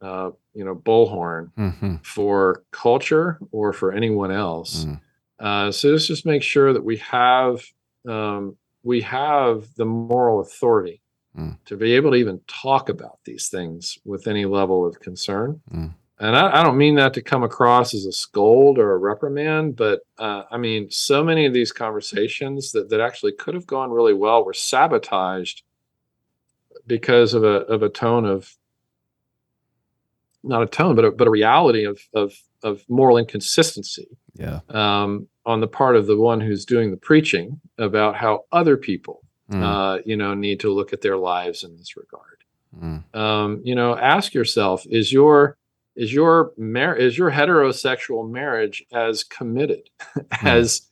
[0.00, 5.00] uh, you know bullhorn mhm, for culture or for anyone else Mm.
[5.40, 7.64] uh, so let's just make sure that we have
[8.08, 11.00] um, we have the moral authority
[11.36, 11.56] Mm.
[11.66, 15.60] to be able to even talk about these things with any level of concern.
[16.20, 19.76] And I, I don't mean that to come across as a scold or a reprimand,
[19.76, 23.90] but uh, I mean so many of these conversations that, that actually could have gone
[23.90, 25.62] really well were sabotaged
[26.86, 28.54] because of a of a tone of
[30.42, 34.60] not a tone, but a, but a reality of of of moral inconsistency Yeah.
[34.70, 39.22] um, on the part of the one who's doing the preaching about how other people,
[39.50, 42.38] Mm, uh, you know, need to look at their lives in this regard.
[42.76, 45.56] mm, Um, you know, ask yourself: Is your
[45.98, 49.90] is your mar- is your heterosexual marriage as committed
[50.42, 50.82] as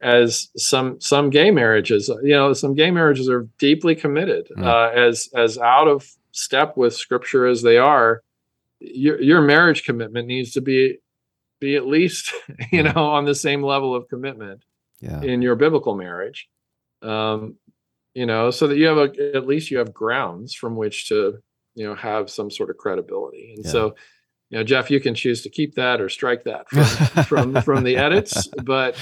[0.00, 2.08] as some some gay marriages?
[2.22, 4.64] You know, some gay marriages are deeply committed, Mm.
[4.64, 8.22] uh, as as out of step with Scripture as they are.
[8.80, 10.98] Your your marriage commitment needs to be
[11.60, 12.32] be at least
[12.72, 12.94] you Mm.
[12.94, 14.62] know on the same level of commitment
[15.00, 15.22] yeah.
[15.22, 16.48] in your biblical marriage
[17.02, 17.56] um
[18.14, 21.38] you know so that you have a at least you have grounds from which to
[21.74, 23.70] you know have some sort of credibility and Yeah.
[23.70, 23.94] so
[24.54, 27.82] you know jeff you can choose to keep that or strike that from from from
[27.82, 28.94] the edits but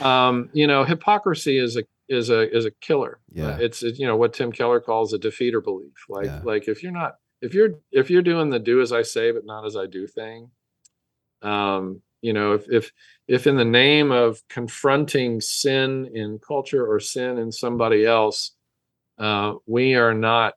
[0.00, 3.50] um you know hypocrisy is a is a is a killer Yeah.
[3.50, 6.40] Uh, it's it, you know what tim keller calls a defeater belief like Yeah.
[6.42, 9.44] like if you're not if you're if you're doing the do as i say but
[9.46, 10.50] not as i do thing
[11.42, 12.90] um you know if if
[13.28, 18.52] if in the name of confronting sin in culture or sin in somebody else
[19.18, 20.54] uh, we are not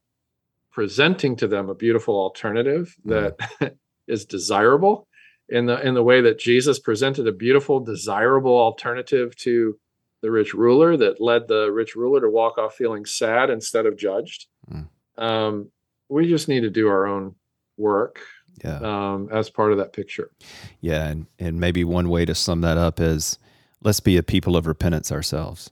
[0.72, 3.36] presenting to them a beautiful alternative that
[4.08, 5.08] is desirable
[5.50, 9.78] in the in the way that Jesus presented a beautiful desirable alternative to
[10.22, 13.98] the rich ruler that led the rich ruler to walk off feeling sad instead of
[13.98, 14.88] judged Mm.
[15.18, 15.70] um,
[16.08, 17.36] we just need to do our own
[17.78, 18.22] work
[18.64, 18.78] yeah.
[18.78, 20.32] um, as part of that picture
[20.80, 23.38] Yeah, and, and maybe one way to sum that up is
[23.82, 25.70] let's be a people of repentance ourselves.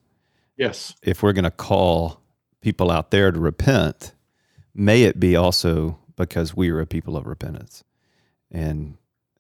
[0.58, 2.20] yes If we're going to call
[2.60, 4.14] people out there to repent,
[4.76, 7.86] may it be also because we are a people of repentance
[8.52, 8.98] and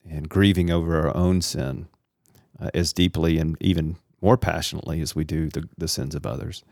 [0.09, 1.88] and grieving over our own sin
[2.59, 6.64] uh, as deeply and even more passionately as we do the, the sins of others.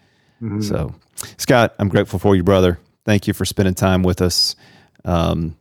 [0.41, 0.63] Mhm.
[0.63, 0.95] So,
[1.37, 2.79] Scott, I'm grateful for you, brother.
[3.05, 4.55] Thank you for spending time with us.
[5.05, 5.57] Um,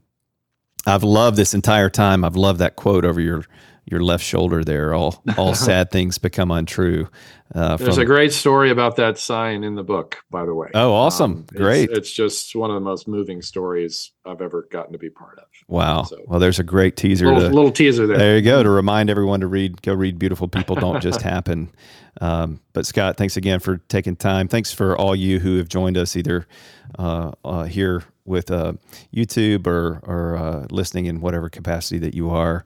[0.87, 2.25] I've loved this entire time.
[2.25, 3.45] I've loved that quote over your
[3.91, 4.95] your left shoulder there.
[4.95, 7.09] All all sad things become untrue.
[7.55, 10.69] Uh, There's from- a great story about that sign in the book, by the way.
[10.75, 11.33] Oh, awesome.
[11.33, 11.89] Um, Great.
[11.91, 15.45] It's, just one of the most moving stories I've ever gotten to be part of.
[15.67, 16.03] wow.
[16.03, 17.27] so- Well, there's a great teaser.
[17.27, 18.19] Little, to, little teaser there.
[18.19, 19.81] there you go to remind everyone to read.
[19.81, 20.19] Go read.
[20.19, 21.71] Beautiful people don't just happen.
[22.21, 24.49] Um, but Scott, thanks again for taking time.
[24.49, 26.47] Thanks for all you who have joined us either
[26.99, 28.75] uh, uh, here with uh,
[29.15, 32.65] YouTube or or uh, listening in whatever capacity that you are.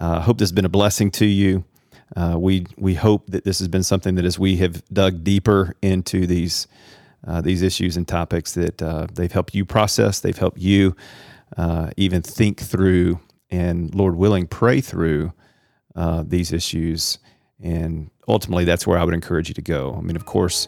[0.00, 1.64] Uh, hope this has been a blessing to you.
[2.16, 5.74] Uh, we we hope that this has been something that as we have dug deeper
[5.80, 6.66] into these
[7.26, 8.78] uh, these issues and topics that
[9.14, 10.20] they've helped you process.
[10.20, 10.94] They've helped you
[11.96, 13.20] even think through
[13.52, 15.32] and, Lord willing, pray through
[15.94, 17.18] uh, these issues.
[17.60, 19.94] And ultimately, that's where I would encourage you to go.
[19.96, 20.66] I mean, of course,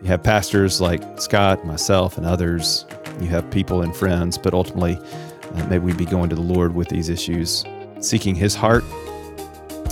[0.00, 2.86] you have pastors like Scott, myself, and others.
[3.20, 6.74] You have people and friends, but ultimately, uh, maybe we'd be going to the Lord
[6.74, 7.64] with these issues,
[8.00, 8.84] seeking His heart,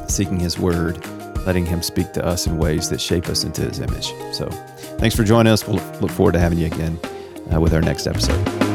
[0.08, 1.04] seeking His word,
[1.46, 4.12] letting Him speak to us in ways that shape us into His image.
[4.32, 4.48] So,
[4.98, 5.66] thanks for joining us.
[5.66, 6.98] We'll look forward to having you again
[7.52, 8.65] uh, with our next episode.